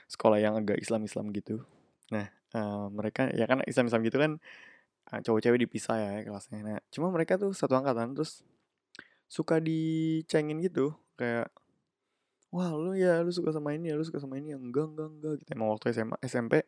sekolah 0.08 0.38
yang 0.40 0.56
agak 0.56 0.80
Islam 0.80 1.04
Islam 1.04 1.30
gitu. 1.36 1.62
Nah 2.10 2.26
uh, 2.56 2.88
mereka 2.88 3.28
ya 3.36 3.44
kan 3.44 3.60
Islam 3.68 3.92
Islam 3.92 4.02
gitu 4.08 4.16
kan 4.16 4.32
uh, 5.12 5.20
cowok 5.20 5.40
cewek 5.44 5.58
dipisah 5.68 5.96
ya 6.00 6.10
kelasnya. 6.24 6.60
Nah 6.64 6.78
cuma 6.88 7.12
mereka 7.12 7.36
tuh 7.36 7.52
satu 7.52 7.76
angkatan 7.76 8.16
terus 8.16 8.40
suka 9.28 9.60
dicengin 9.60 10.58
gitu. 10.64 10.96
Kayak 11.20 11.52
wah 12.50 12.72
lu 12.74 12.96
ya 12.96 13.22
lu 13.22 13.30
suka 13.30 13.54
sama 13.54 13.76
ini 13.76 13.92
ya 13.92 13.94
lu 14.00 14.04
suka 14.06 14.18
sama 14.18 14.40
ini 14.40 14.56
ya. 14.56 14.58
Enggak 14.58 14.96
enggak 14.96 15.08
enggak 15.12 15.32
gitu. 15.44 15.48
Emang 15.52 15.68
waktu 15.76 15.92
SMA 15.92 16.16
SMP 16.24 16.64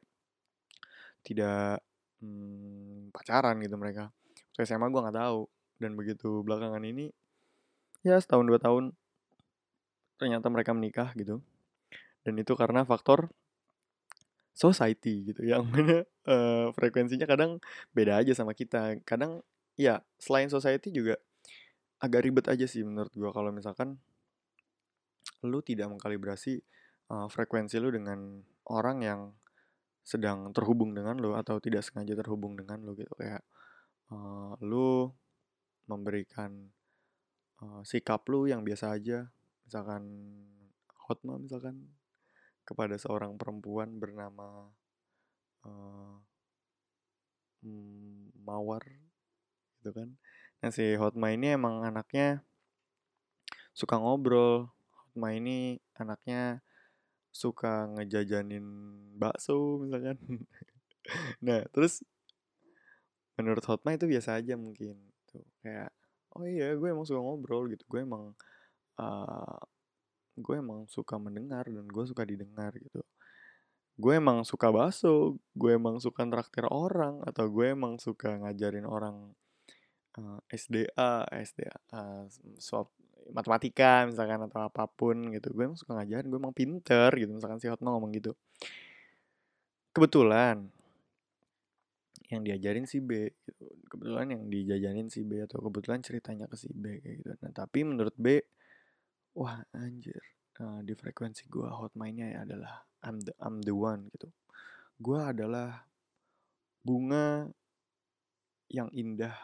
tidak 1.23 1.81
hmm, 2.19 3.15
pacaran 3.15 3.59
gitu 3.63 3.79
mereka 3.79 4.11
SMA 4.61 4.89
gue 4.93 5.01
nggak 5.01 5.19
tahu. 5.19 5.49
Dan 5.81 5.99
begitu 5.99 6.45
belakangan 6.47 6.83
ini 6.85 7.11
ya 8.03 8.19
setahun 8.19 8.47
dua 8.47 8.59
tahun 8.59 8.95
ternyata 10.19 10.47
mereka 10.53 10.71
menikah 10.77 11.11
gitu. 11.19 11.43
Dan 12.23 12.39
itu 12.39 12.55
karena 12.55 12.87
faktor 12.87 13.31
society 14.53 15.33
gitu 15.33 15.43
yang 15.43 15.67
mana 15.73 16.05
uh, 16.29 16.71
frekuensinya 16.77 17.27
kadang 17.27 17.59
beda 17.97 18.23
aja 18.23 18.33
sama 18.37 18.53
kita. 18.55 19.01
Kadang 19.03 19.43
ya 19.75 20.05
selain 20.21 20.53
society 20.53 20.93
juga 20.93 21.17
agak 22.03 22.21
ribet 22.27 22.47
aja 22.51 22.67
sih 22.67 22.83
menurut 22.83 23.15
gue 23.15 23.31
kalau 23.31 23.55
misalkan 23.55 23.97
lu 25.43 25.59
tidak 25.63 25.91
mengkalibrasi 25.91 26.63
uh, 27.11 27.27
frekuensi 27.31 27.79
lu 27.79 27.91
dengan 27.91 28.43
orang 28.71 28.99
yang 29.03 29.21
sedang 30.03 30.51
terhubung 30.51 30.95
dengan 30.95 31.15
lu 31.19 31.39
atau 31.39 31.63
tidak 31.63 31.87
sengaja 31.87 32.19
terhubung 32.19 32.59
dengan 32.59 32.83
lu 32.83 32.95
gitu. 32.99 33.11
Kayak 33.15 33.43
uh, 34.13 34.53
lu 34.61 35.09
memberikan 35.89 36.69
uh, 37.65 37.81
sikap 37.83 38.29
lu 38.29 38.45
yang 38.45 38.61
biasa 38.61 38.93
aja. 38.93 39.33
Misalkan 39.65 40.05
hotma 41.09 41.41
misalkan 41.41 41.89
kepada 42.63 42.95
seorang 43.01 43.35
perempuan 43.41 43.99
bernama 43.99 44.71
uh, 45.67 46.17
Mawar 48.43 48.83
gitu 49.79 49.95
kan. 49.95 50.19
Nah 50.59 50.71
si 50.75 50.99
Hotma 50.99 51.31
ini 51.31 51.55
emang 51.55 51.87
anaknya 51.87 52.43
suka 53.71 53.99
ngobrol. 54.03 54.67
Hotma 54.99 55.31
ini 55.35 55.79
anaknya 55.95 56.63
suka 57.31 57.87
ngejajanin 57.95 58.67
bakso 59.17 59.83
misalkan. 59.83 60.19
Nah 61.43 61.67
terus 61.75 62.07
menurut 63.37 63.65
Hotma 63.65 63.97
itu 63.97 64.05
biasa 64.05 64.39
aja 64.41 64.55
mungkin 64.59 64.99
tuh 65.29 65.45
kayak 65.65 65.91
oh 66.37 66.45
iya 66.49 66.73
gue 66.77 66.89
emang 66.89 67.05
suka 67.05 67.21
ngobrol 67.21 67.69
gitu. 67.73 67.85
Gue 67.89 68.05
emang 68.05 68.33
uh, 69.01 69.61
gue 70.37 70.57
emang 70.57 70.89
suka 70.89 71.21
mendengar 71.21 71.69
dan 71.69 71.87
gue 71.89 72.05
suka 72.09 72.25
didengar 72.25 72.73
gitu. 72.77 73.05
Gue 73.97 74.17
emang 74.17 74.45
suka 74.45 74.73
baso 74.73 75.37
gue 75.57 75.73
emang 75.77 76.01
suka 76.01 76.25
traktir 76.29 76.65
orang 76.69 77.21
atau 77.29 77.49
gue 77.49 77.73
emang 77.73 78.01
suka 78.01 78.41
ngajarin 78.41 78.89
orang 78.89 79.37
uh, 80.17 80.41
SDA 80.49 81.29
SDA 81.29 81.73
uh, 81.93 82.25
swap 82.57 82.89
matematika 83.31 84.03
misalkan 84.09 84.41
atau 84.49 84.65
apa 84.65 84.89
pun 84.89 85.33
gitu. 85.33 85.53
Gue 85.53 85.69
emang 85.69 85.79
suka 85.81 86.01
ngajarin 86.01 86.29
gue 86.33 86.41
emang 86.41 86.57
pinter 86.57 87.09
gitu. 87.17 87.33
Misalkan 87.37 87.61
si 87.61 87.69
Hotma 87.69 87.93
ngomong 87.93 88.13
gitu. 88.17 88.33
Kebetulan 89.93 90.73
yang 92.33 92.43
diajarin 92.43 92.89
si 92.89 92.99
B 93.05 93.29
gitu. 93.45 93.65
Kebetulan 93.87 94.27
yang 94.33 94.43
dijajanin 94.49 95.09
si 95.13 95.21
B 95.23 95.45
atau 95.45 95.61
kebetulan 95.61 96.01
ceritanya 96.01 96.49
ke 96.49 96.57
si 96.57 96.73
B 96.73 96.99
kayak 97.05 97.17
gitu. 97.21 97.31
Nah 97.45 97.53
tapi 97.53 97.85
menurut 97.85 98.17
B 98.17 98.41
wah 99.37 99.61
anjir 99.77 100.21
uh, 100.61 100.81
di 100.81 100.93
frekuensi 100.97 101.49
gue 101.49 101.69
hotmainnya 101.69 102.33
ya 102.33 102.39
adalah 102.49 102.85
I'm 103.05 103.21
the 103.21 103.33
I'm 103.41 103.61
the 103.61 103.77
one 103.77 104.09
gitu. 104.17 104.33
Gue 104.97 105.21
adalah 105.21 105.85
bunga 106.83 107.49
yang 108.73 108.89
indah 108.97 109.37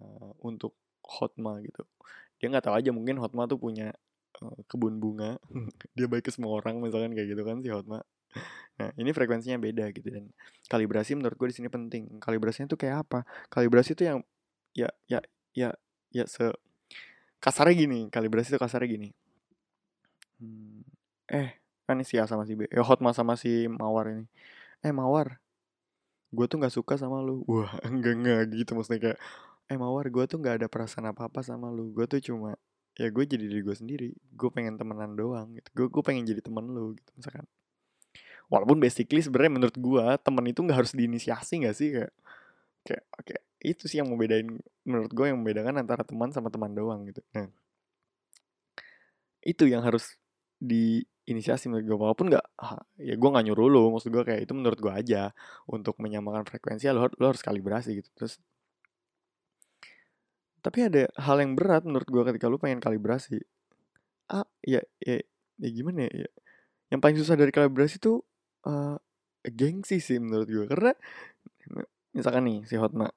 uh, 0.00 0.32
untuk 0.40 0.72
hotma 1.04 1.60
gitu. 1.60 1.84
Dia 2.40 2.48
nggak 2.48 2.64
tahu 2.66 2.74
aja 2.80 2.90
mungkin 2.90 3.20
hotma 3.20 3.44
tuh 3.44 3.60
punya 3.60 3.92
uh, 4.40 4.58
kebun 4.66 4.98
bunga. 4.98 5.36
Dia 5.96 6.08
baik 6.08 6.28
ke 6.28 6.32
semua 6.32 6.56
orang 6.56 6.80
misalkan 6.80 7.12
kayak 7.12 7.36
gitu 7.36 7.42
kan 7.44 7.60
si 7.60 7.68
hotma 7.68 8.00
nah 8.76 8.92
ini 9.00 9.08
frekuensinya 9.08 9.56
beda 9.56 9.88
gitu 9.96 10.12
dan 10.12 10.28
kalibrasi 10.68 11.16
menurut 11.16 11.36
gue 11.38 11.48
di 11.48 11.56
sini 11.56 11.68
penting. 11.72 12.20
Kalibrasinya 12.20 12.68
tuh 12.68 12.78
kayak 12.80 13.08
apa? 13.08 13.24
Kalibrasi 13.48 13.96
tuh 13.96 14.04
yang 14.04 14.18
ya 14.76 14.92
ya 15.08 15.24
ya 15.56 15.72
ya 16.12 16.24
se 16.28 16.52
kasarnya 17.40 17.74
gini 17.86 17.98
kalibrasi 18.12 18.52
itu 18.52 18.60
kasarnya 18.60 18.88
gini. 18.90 19.08
Hmm, 20.36 20.84
eh 21.32 21.56
kan 21.88 21.96
si 22.02 22.18
A 22.20 22.26
sama 22.28 22.44
si 22.44 22.58
B 22.58 22.66
ya 22.68 22.82
Hotma 22.84 23.14
sama 23.16 23.38
si 23.40 23.70
Mawar 23.70 24.12
ini. 24.12 24.24
Eh 24.84 24.92
Mawar 24.92 25.40
gue 26.34 26.46
tuh 26.50 26.58
nggak 26.60 26.74
suka 26.74 26.94
sama 27.00 27.24
lu. 27.24 27.40
Wah 27.48 27.72
enggak 27.88 28.14
enggak 28.18 28.40
gitu 28.52 28.76
maksudnya 28.76 29.00
kayak 29.00 29.18
eh 29.72 29.78
Mawar 29.80 30.06
gue 30.12 30.24
tuh 30.28 30.38
nggak 30.42 30.54
ada 30.62 30.66
perasaan 30.68 31.08
apa 31.10 31.30
apa 31.30 31.40
sama 31.40 31.72
lu. 31.72 31.94
Gue 31.96 32.04
tuh 32.10 32.20
cuma 32.20 32.58
ya 32.98 33.08
gue 33.08 33.24
jadi 33.24 33.44
diri 33.48 33.62
gue 33.64 33.76
sendiri. 33.76 34.08
Gue 34.36 34.48
pengen 34.52 34.76
temenan 34.76 35.16
doang 35.16 35.54
gitu. 35.56 35.68
Gue 35.72 35.86
gue 35.88 36.02
pengen 36.04 36.28
jadi 36.28 36.40
temen 36.44 36.66
lu 36.68 36.92
gitu 36.98 37.10
misalkan 37.16 37.46
walaupun 38.46 38.78
basically 38.78 39.22
sebenarnya 39.22 39.52
menurut 39.58 39.76
gue 39.76 40.06
temen 40.22 40.44
itu 40.46 40.60
nggak 40.62 40.78
harus 40.78 40.92
diinisiasi 40.94 41.66
nggak 41.66 41.74
sih 41.74 41.88
kayak 41.94 42.12
kayak 42.86 43.04
oke 43.18 43.26
okay, 43.26 43.38
itu 43.66 43.90
sih 43.90 43.98
yang 43.98 44.08
membedain 44.10 44.46
menurut 44.86 45.10
gue 45.10 45.26
yang 45.26 45.38
membedakan 45.42 45.82
antara 45.82 46.06
teman 46.06 46.30
sama 46.30 46.48
teman 46.54 46.70
doang 46.70 47.02
gitu. 47.10 47.18
Nah 47.34 47.50
itu 49.42 49.66
yang 49.66 49.82
harus 49.82 50.14
diinisiasi 50.62 51.70
menurut 51.70 51.86
gue 51.86 51.98
walaupun 51.98 52.26
nggak 52.30 52.46
ya 53.02 53.14
gue 53.18 53.28
nggak 53.30 53.44
nyuruh 53.50 53.68
lo 53.70 53.82
maksud 53.94 54.10
gue 54.14 54.22
kayak 54.22 54.46
itu 54.46 54.52
menurut 54.54 54.78
gue 54.78 54.92
aja. 54.94 55.34
Untuk 55.66 55.98
menyamakan 55.98 56.46
frekuensi 56.46 56.86
lo, 56.94 57.10
lo 57.10 57.26
harus 57.26 57.42
kalibrasi 57.42 57.98
gitu. 57.98 58.10
Terus 58.14 58.38
tapi 60.62 60.82
ada 60.82 61.06
hal 61.18 61.38
yang 61.42 61.54
berat 61.54 61.86
menurut 61.86 62.06
gue 62.06 62.22
ketika 62.34 62.46
lo 62.46 62.58
pengen 62.62 62.78
kalibrasi. 62.78 63.42
Ah 64.30 64.46
ya 64.62 64.82
ya, 65.02 65.22
ya 65.58 65.68
gimana 65.74 66.06
ya, 66.06 66.26
ya 66.26 66.30
yang 66.90 67.02
paling 67.02 67.18
susah 67.18 67.34
dari 67.34 67.50
kalibrasi 67.50 67.98
tuh 67.98 68.22
uh, 68.66 68.98
gengsi 69.46 70.02
sih 70.02 70.18
menurut 70.18 70.50
gue 70.50 70.66
karena 70.66 70.92
misalkan 72.10 72.50
nih 72.50 72.58
si 72.66 72.74
Hotma 72.74 73.08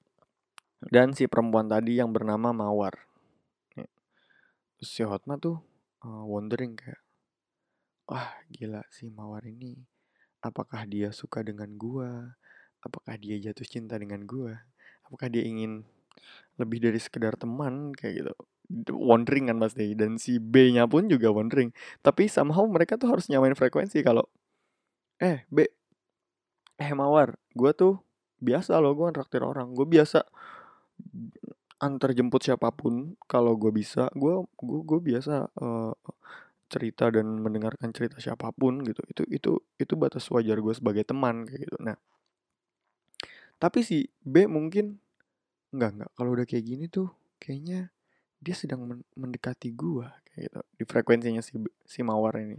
dan 0.94 1.12
si 1.18 1.28
perempuan 1.28 1.68
tadi 1.68 2.00
yang 2.00 2.14
bernama 2.16 2.56
Mawar. 2.56 2.96
Terus 4.80 4.90
si 4.96 5.04
Hotma 5.04 5.36
tuh 5.36 5.60
uh, 6.08 6.24
wondering 6.24 6.80
kayak 6.80 7.04
wah 8.08 8.32
gila 8.48 8.86
si 8.88 9.12
Mawar 9.12 9.44
ini 9.44 9.76
apakah 10.44 10.88
dia 10.88 11.12
suka 11.12 11.44
dengan 11.44 11.76
gua? 11.76 12.36
Apakah 12.80 13.20
dia 13.20 13.36
jatuh 13.40 13.68
cinta 13.68 14.00
dengan 14.00 14.24
gua? 14.24 14.56
Apakah 15.08 15.28
dia 15.28 15.44
ingin 15.44 15.84
lebih 16.56 16.80
dari 16.80 17.00
sekedar 17.00 17.36
teman? 17.36 17.92
Kayak 17.92 18.24
gitu. 18.24 18.34
Wondering 18.96 19.52
kan 19.52 19.58
pasti. 19.60 19.92
Dan 20.00 20.16
si 20.16 20.40
B 20.40 20.72
nya 20.72 20.88
pun 20.88 21.12
juga 21.12 21.28
wondering. 21.34 21.76
Tapi 22.00 22.32
somehow 22.32 22.64
mereka 22.72 22.96
tuh 22.96 23.12
harus 23.12 23.28
nyamain 23.28 23.56
frekuensi 23.58 24.00
kalau 24.00 24.24
eh 25.20 25.44
B. 25.52 25.68
Eh 26.80 26.92
Mawar 26.96 27.36
gua 27.54 27.72
tuh 27.76 28.00
biasa 28.40 28.80
loh 28.80 28.96
gue 28.96 29.12
traktir 29.12 29.44
orang. 29.44 29.76
Gue 29.76 29.86
biasa 29.86 30.24
antar 31.80 32.12
jemput 32.12 32.44
siapa 32.44 32.72
pun 32.72 33.20
kalau 33.28 33.56
gue 33.60 33.72
bisa. 33.72 34.08
Gue 34.16 34.44
gue 34.60 34.80
gue 34.84 35.00
biasa 35.14 35.52
uh, 35.60 35.94
cerita 36.72 37.12
dan 37.12 37.40
mendengarkan 37.44 37.92
cerita 37.92 38.18
siapa 38.24 38.52
pun 38.56 38.80
gitu. 38.88 39.04
Itu 39.12 39.24
itu 39.28 39.52
itu 39.76 39.94
batas 40.00 40.28
wajar 40.32 40.58
gue 40.60 40.74
sebagai 40.76 41.04
teman 41.04 41.44
kayak 41.48 41.68
gitu. 41.68 41.78
Nah 41.84 42.00
tapi 43.60 43.84
si 43.84 44.08
B 44.24 44.48
mungkin 44.48 45.04
nggak 45.76 45.92
nggak 46.00 46.12
kalau 46.16 46.32
udah 46.32 46.48
kayak 46.48 46.64
gini 46.64 46.88
tuh 46.88 47.12
kayaknya 47.44 47.92
dia 48.40 48.56
sedang 48.56 49.04
mendekati 49.20 49.76
gue 49.76 50.08
kayak 50.32 50.42
gitu. 50.48 50.60
Di 50.80 50.84
frekuensinya 50.88 51.44
si 51.44 51.60
si 51.84 52.00
mawar 52.08 52.40
ini 52.40 52.56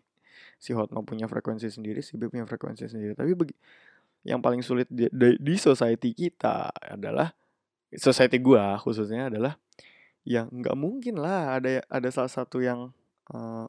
si 0.56 0.76
Hotma 0.76 1.02
punya 1.04 1.26
frekuensi 1.30 1.68
sendiri 1.68 2.00
si 2.00 2.16
B 2.16 2.28
punya 2.28 2.44
frekuensi 2.46 2.86
sendiri. 2.86 3.12
Tapi 3.16 3.32
bagi 3.36 3.54
yang 4.26 4.44
paling 4.44 4.60
sulit 4.60 4.86
di, 4.92 5.08
di, 5.08 5.36
di 5.40 5.54
society 5.56 6.12
kita 6.12 6.68
adalah 6.92 7.32
society 7.96 8.36
gua 8.38 8.76
khususnya 8.76 9.32
adalah 9.32 9.56
yang 10.28 10.52
nggak 10.52 10.76
mungkin 10.76 11.16
lah 11.16 11.56
ada 11.56 11.80
ada 11.88 12.08
salah 12.12 12.28
satu 12.28 12.60
yang 12.60 12.92
uh, 13.32 13.66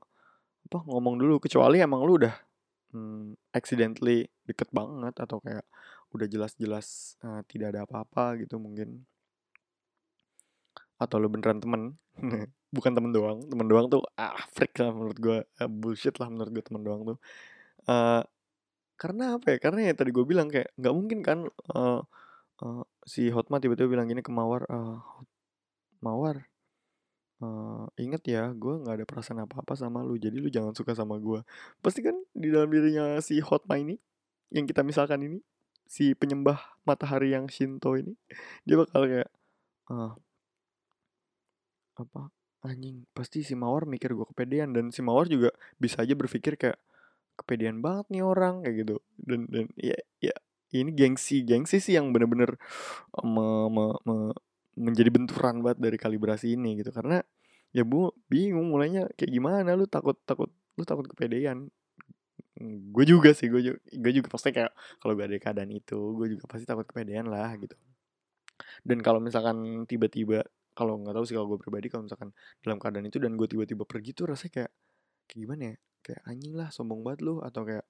apa 0.67 0.79
ngomong 0.87 1.19
dulu. 1.19 1.39
Kecuali 1.39 1.79
emang 1.79 2.03
lu 2.03 2.19
udah 2.19 2.35
hmm, 2.91 3.55
accidentally 3.55 4.27
deket 4.45 4.67
banget 4.75 5.15
atau 5.19 5.39
kayak 5.39 5.63
udah 6.11 6.27
jelas-jelas 6.27 7.15
uh, 7.23 7.39
tidak 7.47 7.75
ada 7.75 7.87
apa-apa 7.87 8.43
gitu 8.43 8.59
mungkin 8.59 9.07
atau 11.01 11.17
lu 11.17 11.27
beneran 11.33 11.57
temen? 11.57 11.97
Bukan 12.75 12.91
temen 12.93 13.09
doang. 13.09 13.41
Temen 13.49 13.65
doang 13.65 13.89
tuh 13.89 14.05
ah 14.13 14.37
freak 14.53 14.77
lah 14.77 14.93
menurut 14.93 15.17
gue 15.17 15.37
uh, 15.41 15.69
bullshit 15.69 16.13
lah 16.21 16.29
menurut 16.29 16.53
gue 16.53 16.63
temen 16.63 16.85
doang 16.85 17.01
tuh. 17.03 17.17
Uh, 17.89 18.21
karena 19.01 19.41
apa 19.41 19.45
ya? 19.53 19.57
Karena 19.57 19.89
ya 19.89 19.93
tadi 19.97 20.13
gue 20.13 20.25
bilang 20.29 20.45
kayak 20.53 20.69
nggak 20.77 20.93
mungkin 20.93 21.19
kan 21.25 21.49
uh, 21.73 22.05
uh, 22.61 22.83
si 23.03 23.33
Hotma 23.33 23.57
tiba-tiba 23.57 23.89
bilang 23.89 24.05
gini 24.05 24.21
ke 24.21 24.29
Mawar 24.29 24.69
uh, 24.69 25.01
Mawar 26.05 26.45
uh, 27.41 27.89
inget 27.97 28.21
ya 28.29 28.43
gue 28.53 28.73
nggak 28.85 29.01
ada 29.01 29.05
perasaan 29.05 29.43
apa-apa 29.43 29.73
sama 29.73 30.05
lu 30.05 30.15
jadi 30.15 30.37
lu 30.37 30.47
jangan 30.47 30.77
suka 30.77 30.93
sama 30.93 31.17
gue 31.17 31.41
pasti 31.81 32.05
kan 32.05 32.15
di 32.31 32.53
dalam 32.53 32.69
dirinya 32.69 33.17
si 33.19 33.41
Hotma 33.41 33.81
ini 33.81 33.97
yang 34.53 34.69
kita 34.69 34.85
misalkan 34.85 35.25
ini 35.25 35.39
si 35.89 36.15
penyembah 36.15 36.61
matahari 36.87 37.35
yang 37.35 37.49
Shinto 37.51 37.97
ini 37.97 38.15
dia 38.63 38.79
bakal 38.79 39.09
kayak 39.09 39.29
uh, 39.91 40.15
apa 42.05 42.31
anjing 42.61 43.09
pasti 43.17 43.41
si 43.41 43.57
Mawar 43.57 43.89
mikir 43.89 44.13
gue 44.13 44.25
kepedean. 44.29 44.73
Dan 44.73 44.93
si 44.93 45.01
Mawar 45.01 45.25
juga 45.29 45.49
bisa 45.81 46.05
aja 46.05 46.13
berpikir 46.13 46.55
kayak 46.57 46.77
kepedean 47.37 47.81
banget 47.81 48.05
nih 48.13 48.23
orang 48.25 48.61
kayak 48.65 48.75
gitu. 48.85 48.95
Dan 49.17 49.49
dan 49.49 49.65
ya 49.77 49.97
ya 50.21 50.35
ini 50.71 50.93
gengsi 50.95 51.43
gengsi 51.43 51.83
sih 51.83 51.97
yang 51.99 52.15
bener-bener 52.15 52.55
me, 53.25 53.67
me, 53.67 53.85
me, 54.07 54.15
menjadi 54.77 55.09
benturan 55.11 55.59
banget 55.65 55.79
dari 55.81 55.97
kalibrasi 55.97 56.55
ini 56.55 56.79
gitu. 56.79 56.93
Karena 56.93 57.19
ya 57.75 57.83
bu 57.87 58.13
bingung 58.29 58.71
mulainya 58.71 59.09
kayak 59.17 59.31
gimana 59.31 59.73
lu 59.73 59.87
takut 59.89 60.15
takut 60.23 60.49
lu 60.77 60.83
takut 60.85 61.05
kepedean. 61.09 61.67
Gue 62.93 63.05
juga 63.09 63.33
sih 63.33 63.49
gue 63.49 63.73
juga 63.73 63.79
gue 63.89 64.11
juga 64.13 64.27
pasti 64.29 64.53
kayak 64.53 64.71
kalau 65.01 65.17
gue 65.17 65.25
ada 65.25 65.37
keadaan 65.41 65.71
itu 65.73 65.97
gue 66.13 66.37
juga 66.37 66.45
pasti 66.45 66.69
takut 66.69 66.85
kepedean 66.85 67.25
lah 67.25 67.49
gitu. 67.57 67.73
Dan 68.85 69.01
kalau 69.01 69.17
misalkan 69.17 69.85
tiba-tiba 69.89 70.45
kalau 70.71 70.99
nggak 71.03 71.15
tahu 71.15 71.25
sih 71.27 71.35
kalau 71.35 71.47
gue 71.51 71.59
pribadi 71.59 71.87
kalau 71.91 72.07
misalkan 72.07 72.31
dalam 72.63 72.77
keadaan 72.79 73.05
itu 73.07 73.19
dan 73.19 73.35
gue 73.35 73.47
tiba-tiba 73.47 73.83
pergi 73.83 74.15
tuh 74.15 74.31
rasanya 74.31 74.51
kayak 74.63 74.71
kayak 75.27 75.39
gimana 75.39 75.61
ya? 75.63 75.75
Kayak 76.01 76.21
anjing 76.25 76.53
lah 76.57 76.69
sombong 76.73 77.01
banget 77.05 77.19
lu 77.27 77.43
atau 77.43 77.61
kayak 77.67 77.85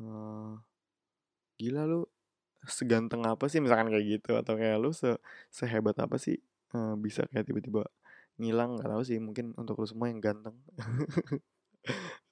uh, 0.00 0.54
gila 1.56 1.82
lu 1.88 2.00
seganteng 2.68 3.24
apa 3.24 3.48
sih? 3.48 3.58
Misalkan 3.64 3.88
kayak 3.88 4.04
gitu 4.20 4.36
atau 4.36 4.54
kayak 4.60 4.76
lu 4.80 4.92
se 4.92 5.16
sehebat 5.48 5.96
apa 5.98 6.16
sih 6.20 6.36
uh, 6.76 6.94
bisa 7.00 7.24
kayak 7.32 7.48
tiba-tiba 7.48 7.88
ngilang? 8.36 8.76
Nggak 8.78 8.90
tahu 8.92 9.02
sih 9.08 9.18
mungkin 9.18 9.56
untuk 9.56 9.80
lu 9.80 9.86
semua 9.88 10.12
yang 10.12 10.20
ganteng. 10.20 10.56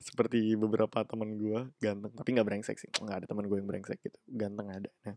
Seperti 0.06 0.54
beberapa 0.54 1.02
teman 1.04 1.34
gue 1.36 1.72
ganteng 1.82 2.12
tapi 2.14 2.28
nggak 2.36 2.46
brengsek 2.46 2.76
sih. 2.76 2.90
Nggak 3.00 3.24
ada 3.24 3.26
teman 3.26 3.48
gue 3.48 3.56
yang 3.56 3.68
brengsek 3.68 3.98
gitu 4.04 4.18
ganteng 4.28 4.68
ada. 4.68 4.92
Nah 5.08 5.16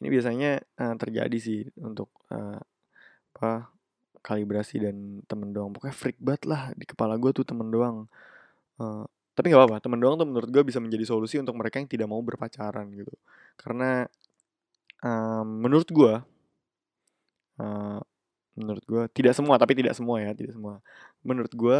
ini 0.00 0.08
biasanya 0.08 0.50
uh, 0.80 0.96
terjadi 0.96 1.36
sih 1.36 1.60
untuk 1.84 2.08
uh, 2.32 2.56
apa 3.40 3.72
kalibrasi 4.20 4.84
dan 4.84 5.24
temen 5.24 5.56
doang. 5.56 5.72
Pokoknya 5.72 5.96
freak 5.96 6.20
banget 6.20 6.44
lah 6.44 6.62
di 6.76 6.84
kepala 6.84 7.16
gue 7.16 7.32
tuh 7.32 7.44
temen 7.48 7.72
doang. 7.72 8.04
Uh, 8.76 9.08
tapi 9.32 9.48
nggak 9.48 9.60
apa-apa 9.64 9.80
temen 9.80 9.96
doang 9.96 10.20
tuh 10.20 10.28
menurut 10.28 10.52
gue 10.52 10.62
bisa 10.68 10.76
menjadi 10.76 11.08
solusi 11.08 11.40
untuk 11.40 11.56
mereka 11.56 11.80
yang 11.80 11.88
tidak 11.88 12.04
mau 12.12 12.20
berpacaran 12.20 12.84
gitu. 12.92 13.16
Karena 13.56 14.04
um, 15.00 15.64
menurut 15.64 15.88
gue 15.88 16.14
uh, 17.64 18.00
menurut 18.60 18.84
gue 18.84 19.02
tidak 19.16 19.32
semua 19.32 19.56
tapi 19.56 19.72
tidak 19.72 19.96
semua 19.96 20.20
ya 20.20 20.36
tidak 20.36 20.52
semua. 20.52 20.84
Menurut 21.24 21.52
gue 21.56 21.78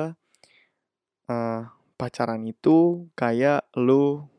uh, 1.29 1.63
pacaran 2.01 2.41
itu 2.49 3.05
kayak 3.13 3.69
lo 3.77 4.33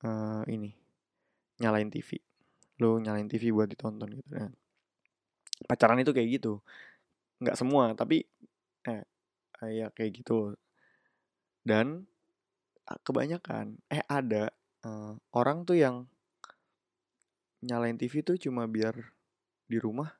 uh, 0.00 0.42
ini 0.48 0.72
nyalain 1.60 1.92
TV 1.92 2.18
lo 2.80 2.98
nyalain 2.98 3.28
TV 3.28 3.54
buat 3.54 3.68
ditonton 3.70 4.10
gitu 4.16 4.30
kan 4.32 4.50
pacaran 5.66 6.00
itu 6.00 6.12
kayak 6.14 6.40
gitu. 6.40 6.62
Nggak 7.42 7.56
semua 7.58 7.92
tapi 7.98 8.26
eh 8.86 9.02
ya 9.70 9.88
kayak 9.94 10.22
gitu. 10.22 10.58
Dan 11.62 12.06
kebanyakan 13.06 13.78
eh 13.86 14.02
ada 14.10 14.50
uh, 14.84 15.14
orang 15.32 15.62
tuh 15.62 15.78
yang 15.78 16.06
nyalain 17.62 17.94
TV 17.94 18.26
tuh 18.26 18.34
cuma 18.36 18.66
biar 18.66 19.14
di 19.70 19.78
rumah 19.78 20.10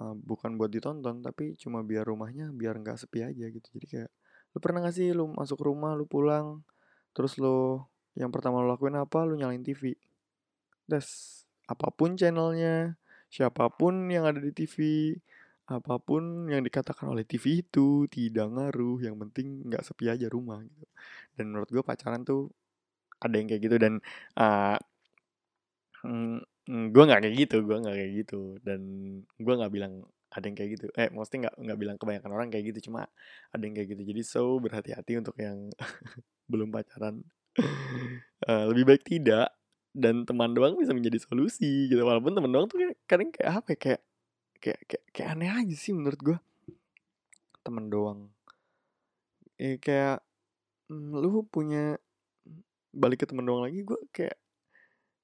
uh, 0.00 0.16
bukan 0.16 0.56
buat 0.56 0.72
ditonton 0.72 1.20
tapi 1.20 1.54
cuma 1.60 1.84
biar 1.84 2.08
rumahnya 2.08 2.50
biar 2.56 2.80
nggak 2.80 2.96
sepi 2.96 3.20
aja 3.20 3.46
gitu. 3.52 3.68
Jadi 3.76 3.86
kayak 3.86 4.10
lu 4.56 4.58
pernah 4.64 4.88
gak 4.88 4.96
sih 4.96 5.12
lu 5.12 5.28
masuk 5.36 5.60
rumah 5.60 5.92
lu 5.92 6.08
pulang 6.08 6.64
terus 7.12 7.36
lu 7.36 7.84
yang 8.16 8.32
pertama 8.32 8.64
lu 8.64 8.72
lakuin 8.72 8.96
apa? 8.96 9.28
Lu 9.28 9.36
nyalain 9.36 9.60
TV 9.60 9.92
das 10.88 11.42
apa 11.66 11.90
pun 11.92 12.14
channelnya 12.14 12.96
siapa 13.36 13.68
pun 13.68 14.08
yang 14.08 14.24
ada 14.24 14.40
di 14.40 14.52
TV 14.56 14.76
apa 15.66 15.98
pun 15.98 16.46
yang 16.46 16.62
dikatakan 16.62 17.10
oleh 17.10 17.26
TV 17.26 17.66
itu 17.66 18.06
tidak 18.06 18.46
ngaruh 18.54 19.02
yang 19.02 19.18
penting 19.18 19.66
nggak 19.66 19.82
sepi 19.82 20.08
aja 20.08 20.30
rumah 20.30 20.62
gitu. 20.62 20.86
Dan 21.36 21.52
menurut 21.52 21.68
gue 21.68 21.82
pacaran 21.84 22.22
tuh 22.22 22.48
ada 23.18 23.34
yang 23.36 23.48
kayak 23.50 23.62
gitu 23.66 23.76
dan 23.82 23.98
uh, 24.38 24.78
mm, 26.06 26.38
gue 26.94 27.02
nggak 27.02 27.20
kayak 27.26 27.36
gitu 27.44 27.56
gue 27.66 27.76
nggak 27.82 27.96
kayak 27.98 28.12
gitu. 28.24 28.40
Dan 28.62 28.80
gue 29.36 29.54
nggak 29.58 29.72
bilang 29.74 30.06
ada 30.30 30.44
yang 30.46 30.56
kayak 30.56 30.70
gitu. 30.78 30.86
Eh 30.94 31.08
maksudnya 31.10 31.50
nggak 31.50 31.56
nggak 31.66 31.78
bilang 31.82 31.96
kebanyakan 31.98 32.30
orang 32.30 32.48
kayak 32.54 32.64
gitu 32.70 32.90
cuma 32.90 33.10
ada 33.50 33.62
yang 33.66 33.74
kayak 33.74 33.88
gitu. 33.98 34.02
Jadi 34.06 34.22
so 34.22 34.62
berhati-hati 34.62 35.12
untuk 35.18 35.36
yang 35.42 35.66
belum 36.50 36.70
pacaran. 36.70 37.26
Uh, 38.46 38.70
lebih 38.70 38.84
baik 38.86 39.02
tidak 39.02 39.50
dan 39.96 40.28
teman 40.28 40.52
doang 40.52 40.76
bisa 40.76 40.92
menjadi 40.92 41.16
solusi 41.24 41.88
gitu. 41.88 42.04
Walaupun 42.04 42.36
teman 42.36 42.52
doang 42.52 42.68
tuh 42.68 42.92
kadang 43.08 43.32
kayak 43.32 43.64
apa 43.64 43.68
ya 43.72 43.78
kayak 43.80 44.00
kayak 44.60 44.80
kayak, 44.84 45.04
kayak 45.16 45.28
aneh 45.32 45.48
aja 45.48 45.72
sih 45.72 45.96
menurut 45.96 46.20
gue 46.20 46.38
temen 47.64 47.88
doang. 47.88 48.28
Eh 49.56 49.80
kayak 49.80 50.20
mm, 50.92 51.16
lu 51.16 51.48
punya 51.48 51.96
balik 52.92 53.24
ke 53.24 53.26
temen 53.28 53.48
doang 53.48 53.64
lagi 53.64 53.80
gue 53.80 53.96
kayak 54.12 54.36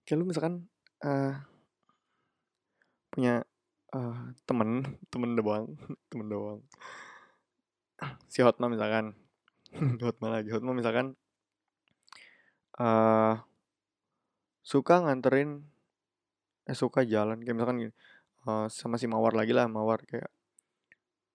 kayak 0.08 0.16
lu 0.16 0.24
misalkan 0.24 0.64
uh, 1.04 1.36
punya 3.12 3.44
uh, 3.92 4.32
temen 4.48 4.88
temen 5.12 5.36
doang 5.36 5.76
temen 6.10 6.26
doang. 6.32 6.60
Si 8.32 8.40
Hotma 8.40 8.72
misalkan. 8.72 9.12
Hotma 10.04 10.32
lagi. 10.32 10.48
Hotma 10.48 10.72
misalkan 10.72 11.12
uh, 12.80 13.36
suka 14.62 15.02
nganterin 15.02 15.62
eh 16.66 16.76
suka 16.78 17.02
jalan 17.02 17.42
kayak 17.42 17.54
misalkan 17.58 17.78
gini 17.82 17.94
uh, 18.46 18.70
sama 18.70 18.96
si 18.96 19.10
Mawar 19.10 19.34
lagi 19.34 19.50
lah 19.50 19.66
Mawar 19.66 20.06
kayak 20.06 20.30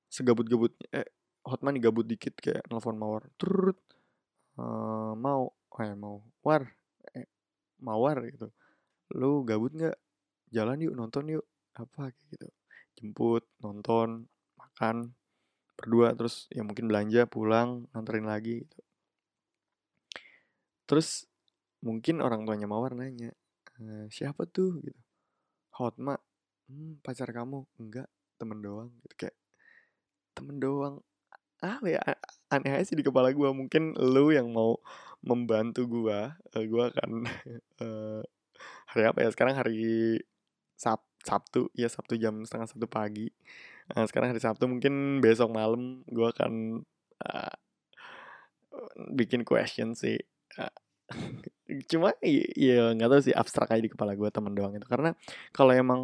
segabut-gabut 0.07 0.71
eh 0.95 1.07
Hotman 1.47 1.79
nih 1.79 1.87
gabut 1.87 2.07
dikit 2.07 2.35
kayak 2.39 2.63
nelfon 2.67 2.99
Mawar 2.99 3.27
turut 3.39 3.79
uh, 4.59 5.13
mau 5.15 5.51
eh 5.77 5.93
mau 5.93 6.25
war 6.41 6.65
eh, 7.13 7.29
Mawar 7.85 8.25
gitu. 8.25 8.49
Lu 9.13 9.45
gabut 9.45 9.71
nggak? 9.71 9.97
Jalan 10.49 10.81
yuk 10.81 10.97
nonton 10.97 11.29
yuk. 11.29 11.45
Apa 11.77 12.09
kayak 12.09 12.27
gitu. 12.33 12.47
Jemput 12.97 13.45
nonton 13.61 14.25
makan 14.57 15.13
berdua 15.77 16.17
terus 16.17 16.49
ya 16.49 16.65
mungkin 16.65 16.89
belanja 16.89 17.29
pulang 17.29 17.85
nganterin 17.93 18.25
lagi 18.25 18.65
gitu. 18.65 18.79
Terus 20.89 21.29
mungkin 21.81 22.19
orang 22.23 22.43
tuanya 22.43 22.65
Mawar 22.65 22.97
nanya 22.97 23.31
e, 23.77 24.09
siapa 24.09 24.45
tuh? 24.49 24.81
Gitu. 24.81 24.99
Hotma 25.77 26.17
hmm, 26.69 27.01
pacar 27.05 27.29
kamu? 27.29 27.65
Enggak 27.77 28.09
temen 28.41 28.59
doang. 28.61 28.89
Gitu 29.05 29.27
kayak 29.27 29.37
temen 30.37 30.57
doang. 30.61 31.01
Ah 31.61 31.81
ya 31.81 31.97
aneh 32.53 32.69
aja 32.77 32.93
sih 32.93 32.97
di 32.97 33.01
kepala 33.01 33.33
gue 33.33 33.49
mungkin 33.49 33.97
lu 33.97 34.29
yang 34.29 34.53
mau 34.53 34.77
membantu 35.25 35.89
gue 35.89 36.19
uh, 36.29 36.63
gue 36.63 36.83
akan 36.93 37.25
uh, 37.81 38.21
hari 38.93 39.03
apa 39.09 39.19
ya? 39.25 39.29
Sekarang 39.33 39.55
hari 39.57 40.21
Sab 40.77 41.01
Sabtu. 41.25 41.69
Ya 41.73 41.89
Sabtu 41.89 42.15
jam 42.17 42.45
setengah 42.45 42.69
satu 42.69 42.85
pagi. 42.85 43.33
Nah, 43.93 44.05
sekarang 44.05 44.31
hari 44.31 44.41
Sabtu. 44.41 44.69
Mungkin 44.69 45.19
besok 45.23 45.49
malam 45.51 46.05
gue 46.07 46.27
akan 46.27 46.83
uh, 47.25 47.55
bikin 49.17 49.41
question 49.41 49.97
sih. 49.97 50.21
Uh, 50.55 50.71
cuma 51.91 52.15
ya 52.23 52.91
nggak 52.95 53.09
tahu 53.11 53.21
sih 53.23 53.35
abstrak 53.35 53.71
aja 53.71 53.83
di 53.83 53.91
kepala 53.91 54.15
gue 54.15 54.29
temen 54.31 54.53
doang 54.55 54.73
itu. 54.75 54.87
Karena 54.87 55.15
kalau 55.55 55.73
emang 55.75 56.01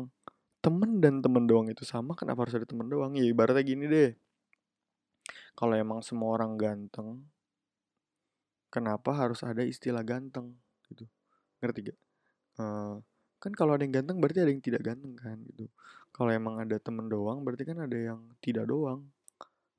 temen 0.64 1.04
dan 1.04 1.20
temen 1.20 1.44
doang 1.44 1.68
itu 1.68 1.84
sama 1.84 2.16
kenapa 2.16 2.48
harus 2.48 2.56
ada 2.56 2.68
temen 2.68 2.88
doang? 2.88 3.16
Ya 3.20 3.28
ibaratnya 3.28 3.64
gini 3.64 3.86
deh. 3.88 4.12
Kalau 5.54 5.76
emang 5.78 6.02
semua 6.02 6.34
orang 6.34 6.58
ganteng 6.58 7.24
kenapa 8.74 9.14
harus 9.14 9.46
ada 9.46 9.62
istilah 9.62 10.02
ganteng? 10.02 10.58
Gitu. 10.90 11.06
Ngerti 11.62 11.94
gak 11.94 11.98
uh, 12.58 12.98
kan 13.44 13.52
kalau 13.52 13.76
ada 13.76 13.84
yang 13.84 13.92
ganteng 13.92 14.24
berarti 14.24 14.40
ada 14.40 14.52
yang 14.56 14.64
tidak 14.64 14.82
ganteng 14.88 15.14
kan 15.20 15.38
gitu. 15.52 15.68
Kalau 16.16 16.32
emang 16.32 16.64
ada 16.64 16.80
temen 16.80 17.12
doang 17.12 17.44
berarti 17.44 17.64
kan 17.68 17.84
ada 17.84 17.98
yang 17.98 18.20
tidak 18.40 18.66
doang. 18.72 19.10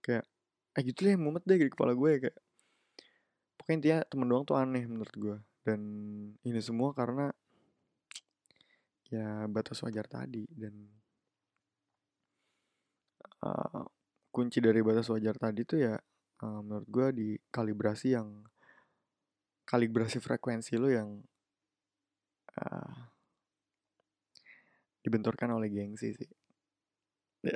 Kayak 0.04 0.28
eh 0.74 0.82
gitu 0.84 1.06
lah 1.06 1.10
yang 1.16 1.22
mumet 1.22 1.42
deh 1.46 1.56
di 1.56 1.70
kepala 1.70 1.94
gue 1.94 2.10
kayak 2.28 2.36
pokoknya 3.64 3.76
intinya 3.80 3.98
temen 4.04 4.28
doang 4.28 4.44
tuh 4.44 4.60
aneh 4.60 4.84
menurut 4.84 5.14
gue 5.16 5.40
dan 5.64 5.80
ini 6.44 6.60
semua 6.60 6.92
karena 6.92 7.32
ya 9.08 9.48
batas 9.48 9.80
wajar 9.80 10.04
tadi 10.04 10.44
dan 10.52 10.76
uh, 13.40 13.88
kunci 14.28 14.60
dari 14.60 14.84
batas 14.84 15.08
wajar 15.08 15.32
tadi 15.40 15.64
tuh 15.64 15.80
ya 15.80 15.96
uh, 16.44 16.60
menurut 16.60 16.88
gue 16.92 17.06
di 17.16 17.28
kalibrasi 17.48 18.12
yang 18.12 18.44
kalibrasi 19.64 20.20
frekuensi 20.20 20.76
lo 20.76 20.92
yang 20.92 21.24
uh, 22.60 22.94
dibenturkan 25.04 25.52
oleh 25.52 25.68
gengsi 25.72 26.12
sih. 26.16 26.28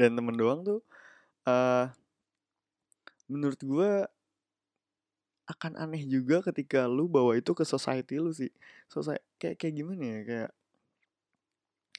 Dan 0.00 0.16
temen 0.18 0.36
doang 0.36 0.64
tuh 0.64 0.80
uh, 1.48 1.88
menurut 3.30 3.60
gue 3.60 3.92
akan 5.44 5.76
aneh 5.76 6.08
juga 6.08 6.40
ketika 6.40 6.88
lu 6.88 7.04
bawa 7.04 7.36
itu 7.36 7.52
ke 7.52 7.64
society 7.68 8.16
lu 8.16 8.32
sih. 8.32 8.48
Society 8.88 9.24
kayak 9.36 9.56
kayak 9.60 9.74
gimana 9.76 10.02
ya 10.02 10.20
kayak 10.24 10.50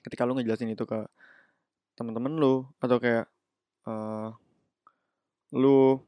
ketika 0.05 0.25
lu 0.25 0.37
ngejelasin 0.37 0.73
itu 0.73 0.85
ke 0.85 1.05
teman-teman 1.97 2.33
lu 2.37 2.65
atau 2.81 2.97
kayak 2.97 3.25
uh, 3.85 4.33
lu 5.53 6.01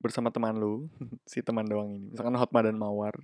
bersama 0.00 0.28
teman 0.28 0.54
lu 0.56 0.86
si 1.30 1.40
teman 1.40 1.64
doang 1.64 1.90
ini 1.96 2.12
misalkan 2.12 2.36
Hotma 2.36 2.60
dan 2.64 2.76
Mawar. 2.76 3.16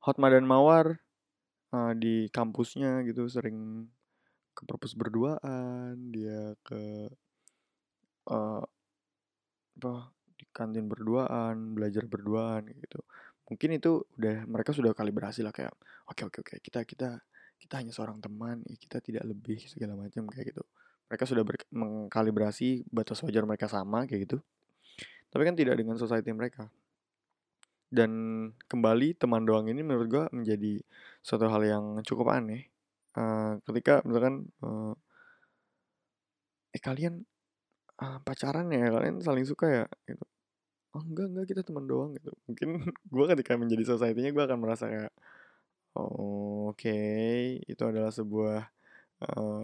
Hotma 0.00 0.32
dan 0.32 0.44
Mawar 0.48 1.00
uh, 1.72 1.92
di 1.96 2.28
kampusnya 2.32 3.04
gitu 3.04 3.28
sering 3.28 3.88
ke 4.54 4.62
perpus 4.64 4.94
berduaan 4.94 5.98
dia 6.14 6.54
ke 6.62 7.10
uh, 8.30 8.62
apa 9.74 9.94
di 10.34 10.46
kantin 10.50 10.86
berduaan 10.86 11.74
belajar 11.74 12.06
berduaan 12.06 12.66
gitu. 12.70 13.00
Mungkin 13.44 13.76
itu 13.76 14.06
udah 14.16 14.48
mereka 14.48 14.72
sudah 14.72 14.96
kalibrasi 14.96 15.44
lah 15.44 15.52
kayak 15.52 15.74
oke 16.08 16.16
okay, 16.16 16.24
oke 16.24 16.40
okay, 16.40 16.40
oke 16.40 16.50
okay, 16.56 16.58
kita 16.64 16.80
kita 16.88 17.08
kita 17.60 17.74
hanya 17.80 17.92
seorang 17.92 18.18
teman 18.20 18.60
kita 18.76 19.00
tidak 19.00 19.24
lebih 19.24 19.60
segala 19.68 19.96
macam 19.98 20.26
kayak 20.30 20.54
gitu. 20.54 20.64
Mereka 21.08 21.24
sudah 21.28 21.44
mengkalibrasi 21.70 22.88
batas 22.88 23.20
wajar 23.20 23.44
mereka 23.44 23.68
sama 23.68 24.08
kayak 24.08 24.30
gitu. 24.30 24.38
Tapi 25.28 25.42
kan 25.44 25.54
tidak 25.58 25.76
dengan 25.76 25.98
society 26.00 26.32
mereka. 26.32 26.70
Dan 27.94 28.10
kembali 28.66 29.14
teman 29.14 29.46
doang 29.46 29.70
ini 29.70 29.84
menurut 29.84 30.08
gue 30.10 30.24
menjadi 30.34 30.82
suatu 31.22 31.46
hal 31.46 31.62
yang 31.62 31.84
cukup 32.02 32.32
aneh. 32.32 32.70
Uh, 33.14 33.62
ketika 33.70 34.02
misalkan 34.02 34.50
uh, 34.58 34.90
eh 36.74 36.82
kalian 36.82 37.22
uh, 38.04 38.16
pacaran 38.20 38.68
ya 38.68 38.92
kalian 38.92 39.24
saling 39.24 39.48
suka 39.48 39.66
ya 39.66 39.84
gitu. 40.04 40.24
Oh 40.94 41.02
enggak 41.02 41.26
enggak 41.32 41.46
kita 41.56 41.62
teman 41.64 41.88
doang 41.88 42.12
gitu. 42.20 42.30
Mungkin 42.44 42.68
gue 43.14 43.24
ketika 43.32 43.56
menjadi 43.56 43.84
society-nya 43.96 44.30
gue 44.36 44.44
akan 44.44 44.58
merasa 44.60 44.84
kayak 44.92 45.14
Oh, 45.94 46.74
oke, 46.74 46.82
okay. 46.82 47.62
itu 47.70 47.82
adalah 47.86 48.10
sebuah 48.10 48.66
uh, 49.30 49.62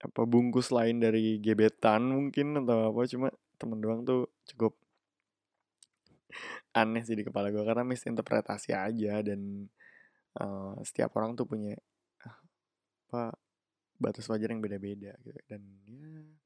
apa 0.00 0.22
bungkus 0.24 0.72
lain 0.72 0.96
dari 1.04 1.36
gebetan 1.36 2.08
mungkin 2.08 2.64
atau 2.64 2.88
apa. 2.88 3.00
Cuma 3.04 3.28
temen 3.60 3.76
doang 3.84 4.00
tuh 4.08 4.32
cukup 4.48 4.72
aneh 6.80 7.04
sih 7.04 7.12
di 7.12 7.24
kepala 7.28 7.52
gue 7.52 7.60
karena 7.60 7.84
misinterpretasi 7.84 8.72
aja 8.72 9.20
dan 9.20 9.68
uh, 10.40 10.80
setiap 10.80 11.12
orang 11.20 11.36
tuh 11.36 11.44
punya 11.44 11.76
uh, 12.24 12.38
apa 13.12 13.36
batas 14.00 14.24
wajar 14.32 14.48
yang 14.48 14.64
beda-beda 14.64 15.12
gitu. 15.20 15.40
Dan 15.44 15.60
ya 15.84 16.39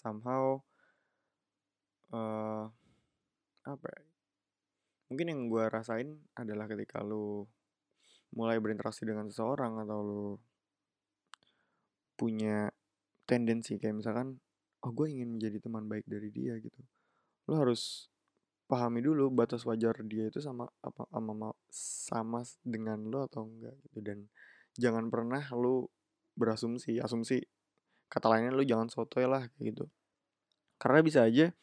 somehow 0.00 0.56
uh, 2.16 2.64
apa 3.68 3.86
ya? 3.92 4.00
mungkin 5.12 5.26
yang 5.28 5.40
gue 5.52 5.64
rasain 5.68 6.16
adalah 6.38 6.64
ketika 6.64 7.04
lu 7.04 7.44
mulai 8.32 8.62
berinteraksi 8.62 9.04
dengan 9.04 9.28
seseorang 9.28 9.82
atau 9.84 10.00
lo 10.00 10.26
punya 12.14 12.70
tendensi 13.26 13.76
kayak 13.76 14.00
misalkan 14.00 14.38
oh 14.86 14.92
gue 14.94 15.06
ingin 15.10 15.36
menjadi 15.36 15.58
teman 15.60 15.90
baik 15.90 16.06
dari 16.06 16.30
dia 16.30 16.56
gitu 16.62 16.80
lo 17.50 17.54
harus 17.58 18.06
pahami 18.70 19.02
dulu 19.02 19.34
batas 19.34 19.66
wajar 19.66 19.98
dia 20.06 20.30
itu 20.30 20.38
sama 20.38 20.70
apa 20.78 21.02
sama 21.10 21.50
sama 21.74 22.40
dengan 22.62 23.02
lo 23.10 23.26
atau 23.26 23.50
enggak 23.50 23.74
gitu 23.90 23.98
dan 23.98 24.18
jangan 24.78 25.10
pernah 25.10 25.42
lo 25.58 25.90
berasumsi 26.38 27.02
asumsi 27.02 27.42
kata 28.10 28.26
lainnya 28.26 28.50
lo 28.50 28.66
jangan 28.66 28.90
sotoy 28.90 29.24
lah 29.24 29.46
kayak 29.54 29.64
gitu. 29.72 29.84
Karena 30.82 31.00
bisa 31.06 31.22
aja 31.22 31.54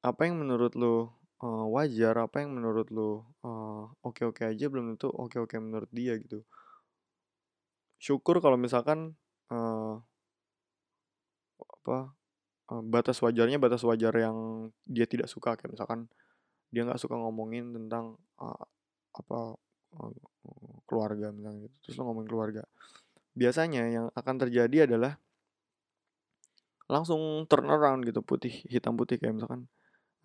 apa 0.00 0.24
yang 0.24 0.40
menurut 0.40 0.72
lo 0.78 1.20
uh, 1.44 1.66
wajar 1.68 2.16
apa 2.16 2.40
yang 2.40 2.56
menurut 2.56 2.88
lo 2.88 3.28
uh, 3.44 3.90
oke-oke 4.00 4.46
aja 4.46 4.66
belum 4.72 4.96
tentu 4.96 5.12
oke-oke 5.12 5.60
menurut 5.60 5.90
dia 5.92 6.16
gitu. 6.16 6.42
Syukur 8.00 8.40
kalau 8.40 8.56
misalkan 8.56 9.12
uh, 9.52 10.00
apa 11.58 12.14
uh, 12.72 12.82
batas 12.86 13.18
wajarnya 13.20 13.60
batas 13.60 13.84
wajar 13.84 14.14
yang 14.16 14.70
dia 14.88 15.04
tidak 15.04 15.28
suka. 15.28 15.58
Kayak 15.58 15.76
misalkan 15.76 16.08
dia 16.72 16.88
nggak 16.88 17.00
suka 17.00 17.18
ngomongin 17.18 17.74
tentang 17.74 18.16
uh, 18.40 18.64
apa 19.12 19.58
uh, 19.98 20.12
keluarga 20.86 21.34
misalnya 21.34 21.68
gitu. 21.68 21.76
Terus 21.84 21.94
lo 22.00 22.02
ngomongin 22.08 22.30
keluarga. 22.30 22.62
Biasanya 23.34 23.82
yang 23.90 24.06
akan 24.14 24.34
terjadi 24.46 24.90
adalah 24.90 25.18
langsung 26.88 27.44
turn 27.46 27.68
around 27.68 28.02
gitu 28.08 28.24
putih 28.24 28.64
hitam 28.66 28.96
putih 28.96 29.20
kayak 29.20 29.36
misalkan 29.38 29.68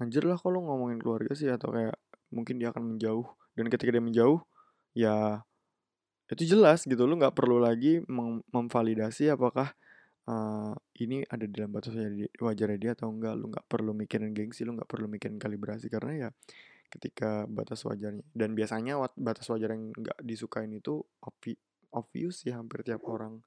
anjir 0.02 0.24
lah 0.26 0.40
kalau 0.40 0.64
ngomongin 0.64 0.98
keluarga 0.98 1.36
sih? 1.36 1.52
Atau 1.52 1.76
kayak 1.76 1.96
mungkin 2.34 2.58
dia 2.58 2.72
akan 2.74 2.96
menjauh. 2.96 3.28
Dan 3.54 3.70
ketika 3.70 3.94
dia 3.94 4.02
menjauh 4.02 4.42
ya 4.98 5.46
itu 6.32 6.58
jelas 6.58 6.86
gitu 6.88 7.06
lu 7.06 7.20
nggak 7.20 7.36
perlu 7.36 7.62
lagi 7.62 8.02
mem 8.10 8.42
memvalidasi 8.50 9.30
apakah 9.30 9.76
uh, 10.26 10.74
ini 10.98 11.22
ada 11.28 11.46
dalam 11.46 11.70
batas 11.74 11.94
wajarnya 12.40 12.80
dia 12.80 12.92
atau 12.98 13.12
enggak 13.12 13.34
lu 13.38 13.52
nggak 13.54 13.66
perlu 13.70 13.92
mikirin 13.94 14.32
gengsi 14.32 14.64
lu 14.64 14.74
nggak 14.74 14.90
perlu 14.90 15.06
mikirin 15.12 15.38
kalibrasi 15.38 15.92
karena 15.92 16.28
ya 16.28 16.30
ketika 16.90 17.50
batas 17.50 17.82
wajarnya 17.86 18.24
dan 18.34 18.54
biasanya 18.54 19.02
batas 19.18 19.50
wajar 19.50 19.74
yang 19.74 19.90
nggak 19.94 20.18
disukain 20.22 20.70
itu 20.74 21.02
obvi 21.26 21.58
obvious 21.94 22.46
ya 22.46 22.58
hampir 22.58 22.86
tiap 22.86 23.06
orang 23.06 23.42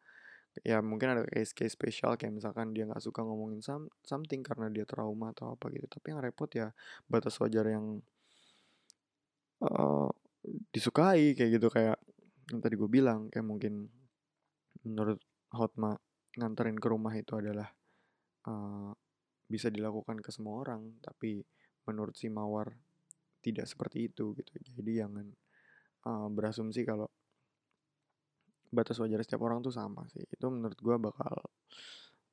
ya 0.64 0.80
mungkin 0.80 1.16
ada 1.16 1.22
case-case 1.28 1.76
spesial 1.76 2.16
kayak 2.16 2.32
misalkan 2.36 2.72
dia 2.72 2.88
nggak 2.88 3.02
suka 3.02 3.20
ngomongin 3.20 3.60
some, 3.60 3.90
something 4.06 4.40
karena 4.40 4.72
dia 4.72 4.88
trauma 4.88 5.34
atau 5.34 5.52
apa 5.56 5.68
gitu. 5.74 5.84
Tapi 5.88 6.06
yang 6.14 6.20
repot 6.24 6.50
ya 6.52 6.72
batas 7.10 7.36
wajar 7.42 7.66
yang 7.68 8.00
uh, 9.64 10.08
disukai 10.72 11.36
kayak 11.36 11.50
gitu. 11.60 11.68
Kayak 11.68 12.00
yang 12.52 12.60
tadi 12.62 12.74
gue 12.78 12.90
bilang 12.90 13.28
kayak 13.28 13.46
mungkin 13.46 13.90
menurut 14.86 15.20
Hotma 15.52 15.96
nganterin 16.36 16.78
ke 16.78 16.86
rumah 16.88 17.12
itu 17.16 17.36
adalah 17.36 17.68
uh, 18.48 18.92
bisa 19.48 19.68
dilakukan 19.68 20.22
ke 20.24 20.30
semua 20.32 20.62
orang. 20.64 20.96
Tapi 21.02 21.42
menurut 21.86 22.14
si 22.16 22.32
Mawar 22.32 22.72
tidak 23.44 23.68
seperti 23.68 24.10
itu 24.10 24.34
gitu. 24.34 24.50
Jadi 24.78 24.90
jangan 24.98 25.26
uh, 26.06 26.28
berasumsi 26.32 26.82
kalau 26.82 27.06
batas 28.72 28.98
wajar 29.02 29.22
setiap 29.22 29.42
orang 29.46 29.62
tuh 29.62 29.74
sama 29.74 30.06
sih. 30.10 30.24
Itu 30.30 30.50
menurut 30.50 30.78
gue 30.78 30.96
bakal 30.98 31.34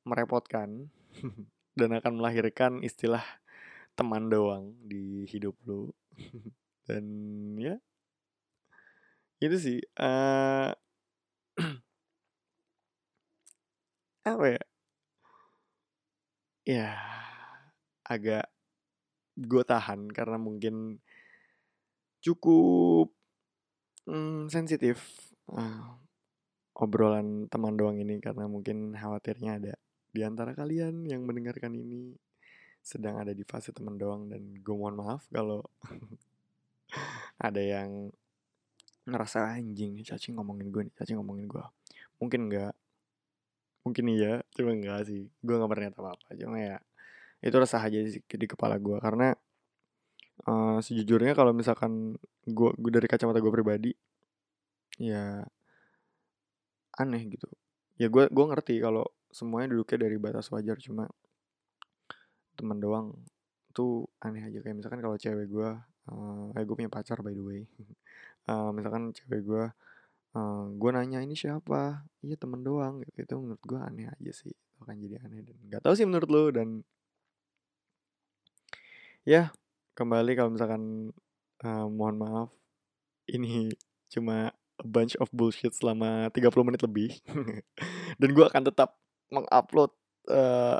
merepotkan 0.04 0.90
dan 1.78 1.90
akan 1.96 2.20
melahirkan 2.20 2.84
istilah 2.84 3.24
teman 3.94 4.28
doang 4.28 4.74
di 4.82 5.24
hidup 5.30 5.54
lu. 5.66 5.90
Dan 6.84 7.04
ya 7.56 7.80
itu 9.40 9.56
sih 9.60 9.78
uh, 10.00 10.72
apa 14.32 14.46
ya? 14.48 14.62
Ya 16.64 16.88
agak 18.08 18.48
gue 19.36 19.62
tahan 19.66 20.08
karena 20.12 20.36
mungkin 20.40 21.00
cukup 22.24 23.12
mm, 24.08 24.48
sensitif. 24.48 25.04
Uh, 25.44 26.03
obrolan 26.74 27.46
teman 27.46 27.78
doang 27.78 27.98
ini 28.02 28.18
karena 28.18 28.50
mungkin 28.50 28.98
khawatirnya 28.98 29.62
ada 29.62 29.74
di 30.14 30.20
antara 30.22 30.54
kalian 30.54 31.06
yang 31.06 31.22
mendengarkan 31.22 31.74
ini 31.74 32.14
sedang 32.84 33.16
ada 33.16 33.32
di 33.32 33.42
fase 33.46 33.72
teman 33.72 33.96
doang 33.96 34.28
dan 34.28 34.42
gue 34.60 34.74
mohon 34.74 34.98
maaf 34.98 35.24
kalau 35.30 35.62
ada 37.46 37.62
yang 37.62 38.10
ngerasa 39.04 39.60
anjing 39.60 39.96
nih 39.96 40.04
cacing 40.04 40.36
ngomongin 40.36 40.68
gue 40.68 40.82
nih 40.90 40.94
cacing 40.98 41.16
ngomongin 41.18 41.46
gue. 41.48 41.64
Mungkin 42.20 42.50
enggak 42.50 42.74
mungkin 43.84 44.04
iya 44.16 44.40
cuma 44.52 44.72
enggak 44.72 45.08
sih. 45.08 45.28
Gue 45.40 45.54
nggak 45.56 45.70
pernah 45.70 45.88
apa 45.92 46.10
apa 46.16 46.28
cuma 46.36 46.56
ya 46.60 46.78
itu 47.44 47.56
resah 47.60 47.80
aja 47.84 47.98
sih 48.08 48.24
di 48.24 48.46
kepala 48.48 48.80
gue 48.80 48.96
karena 49.04 49.36
uh, 50.48 50.80
sejujurnya 50.80 51.36
kalau 51.36 51.52
misalkan 51.52 52.16
gue 52.48 52.70
dari 52.92 53.04
kacamata 53.04 53.40
gue 53.44 53.52
pribadi 53.52 53.92
ya 54.96 55.44
aneh 56.98 57.22
gitu. 57.30 57.48
Ya 57.98 58.10
gue 58.10 58.26
gue 58.30 58.44
ngerti 58.50 58.82
kalau 58.82 59.06
semuanya 59.30 59.74
duduknya 59.74 60.06
dari 60.06 60.16
batas 60.18 60.50
wajar 60.54 60.78
cuma 60.78 61.10
teman 62.54 62.78
doang 62.78 63.14
tuh 63.74 64.06
aneh 64.22 64.42
aja. 64.42 64.58
Kayak 64.62 64.76
misalkan 64.82 65.00
kalau 65.02 65.16
cewek 65.18 65.46
gue 65.50 65.70
uh, 66.10 66.56
eh 66.56 66.62
gue 66.62 66.74
punya 66.74 66.90
pacar 66.90 67.20
by 67.22 67.34
the 67.34 67.44
way. 67.44 67.62
Uh, 68.46 68.70
misalkan 68.76 69.10
cewek 69.14 69.42
gue 69.42 69.64
uh, 70.34 70.64
gue 70.70 70.90
nanya 70.94 71.22
ini 71.22 71.34
siapa? 71.34 72.06
Iya 72.22 72.38
temen 72.38 72.62
doang. 72.62 73.02
Gitu 73.02 73.26
itu 73.26 73.34
menurut 73.38 73.62
gue 73.62 73.78
aneh 73.78 74.06
aja 74.10 74.32
sih. 74.34 74.54
Akan 74.82 74.98
jadi 74.98 75.22
aneh 75.22 75.42
dan 75.42 75.56
nggak 75.70 75.82
tahu 75.82 75.94
sih 75.94 76.06
menurut 76.06 76.28
lo 76.30 76.44
dan 76.54 76.82
ya 79.24 79.48
kembali 79.96 80.36
kalau 80.36 80.52
misalkan 80.52 81.08
uh, 81.64 81.86
mohon 81.88 82.16
maaf 82.20 82.50
ini 83.30 83.72
cuma 84.12 84.52
a 84.80 84.86
bunch 84.86 85.14
of 85.22 85.30
bullshit 85.30 85.74
selama 85.74 86.30
30 86.34 86.66
menit 86.66 86.82
lebih. 86.82 87.10
Dan 88.20 88.28
gue 88.34 88.44
akan 88.44 88.62
tetap 88.66 88.98
mengupload 89.30 89.90
uh, 90.30 90.78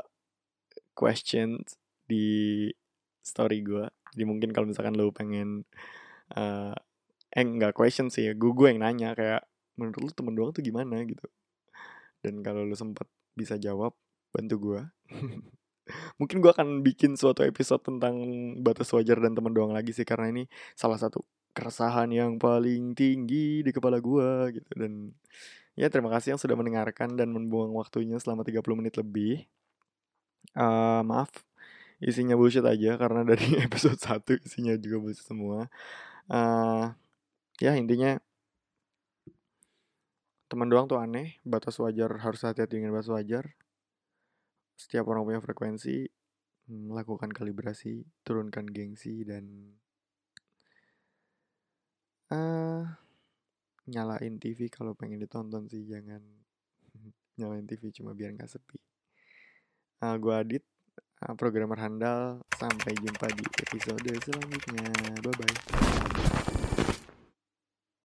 questions 0.95 1.75
di 2.05 2.69
story 3.25 3.65
gue 3.65 3.89
jadi 4.15 4.23
mungkin 4.23 4.55
kalau 4.55 4.71
misalkan 4.71 4.95
lo 4.95 5.11
pengen 5.11 5.67
uh, 6.39 6.71
eh 7.35 7.43
enggak 7.43 7.75
question 7.75 8.07
sih 8.07 8.31
gue 8.31 8.51
gue 8.55 8.67
yang 8.71 8.79
nanya 8.79 9.11
kayak 9.11 9.43
menurut 9.75 9.99
lu 9.99 10.09
temen 10.15 10.33
doang 10.39 10.55
tuh 10.55 10.63
gimana? 10.63 11.03
Gitu. 11.03 11.27
Dan 12.23 12.39
kalau 12.39 12.63
lu 12.63 12.73
sempat 12.79 13.11
bisa 13.35 13.59
jawab 13.59 13.91
bantu 14.31 14.55
gue 14.71 14.81
mungkin 16.19 16.39
gue 16.39 16.51
akan 16.51 16.81
bikin 16.81 17.19
suatu 17.19 17.43
episode 17.43 17.83
tentang 17.83 18.15
batas 18.63 18.87
wajar 18.95 19.19
dan 19.19 19.35
temen 19.35 19.51
doang 19.51 19.75
lagi 19.75 19.91
sih 19.91 20.07
karena 20.07 20.31
ini 20.31 20.43
salah 20.73 20.95
satu 20.95 21.23
keresahan 21.55 22.11
yang 22.11 22.35
paling 22.35 22.91
tinggi 22.93 23.63
di 23.63 23.71
kepala 23.71 24.03
gue 24.03 24.59
gitu. 24.59 24.71
Dan 24.75 25.15
ya 25.79 25.87
terima 25.87 26.11
kasih 26.11 26.35
yang 26.35 26.41
sudah 26.41 26.55
mendengarkan 26.59 27.15
dan 27.15 27.31
membuang 27.31 27.71
waktunya 27.71 28.19
selama 28.19 28.43
30 28.43 28.61
menit 28.79 28.95
lebih. 28.99 29.47
Uh, 30.55 31.01
maaf 31.01 31.31
isinya 32.03 32.37
bullshit 32.37 32.63
aja 32.63 32.95
karena 33.01 33.25
dari 33.25 33.55
episode 33.65 33.97
1 33.97 34.45
isinya 34.45 34.75
juga 34.75 34.97
bullshit 34.99 35.25
semua. 35.25 35.71
Uh, 36.27 36.91
ya 37.63 37.71
intinya 37.79 38.19
teman 40.45 40.69
doang 40.69 40.85
tuh 40.85 41.01
aneh 41.01 41.41
batas 41.41 41.79
wajar 41.81 42.11
harus 42.21 42.43
hati-hati 42.43 42.83
dengan 42.83 42.93
batas 42.93 43.09
wajar. 43.09 43.55
Setiap 44.75 45.07
orang 45.07 45.23
punya 45.23 45.39
frekuensi 45.39 46.11
melakukan 46.67 47.29
kalibrasi 47.29 48.03
turunkan 48.25 48.65
gengsi 48.67 49.23
dan 49.23 49.75
uh, 52.31 52.81
nyalain 53.85 54.35
TV 54.41 54.71
kalau 54.71 54.97
pengen 54.97 55.21
ditonton 55.21 55.69
sih 55.69 55.85
jangan 55.85 56.21
nyalain 57.39 57.65
TV 57.67 57.93
cuma 57.93 58.15
biar 58.17 58.33
nggak 58.33 58.49
sepi. 58.49 58.79
Uh, 60.01 60.13
eh, 60.13 60.15
gue 60.17 60.33
Adit 60.33 60.63
uh, 61.25 61.35
programmer 61.37 61.77
handal. 61.77 62.41
Sampai 62.55 62.95
jumpa 62.97 63.27
di 63.35 63.45
episode 63.61 64.09
selanjutnya. 64.23 64.87
Bye 65.21 65.35
bye 65.35 66.34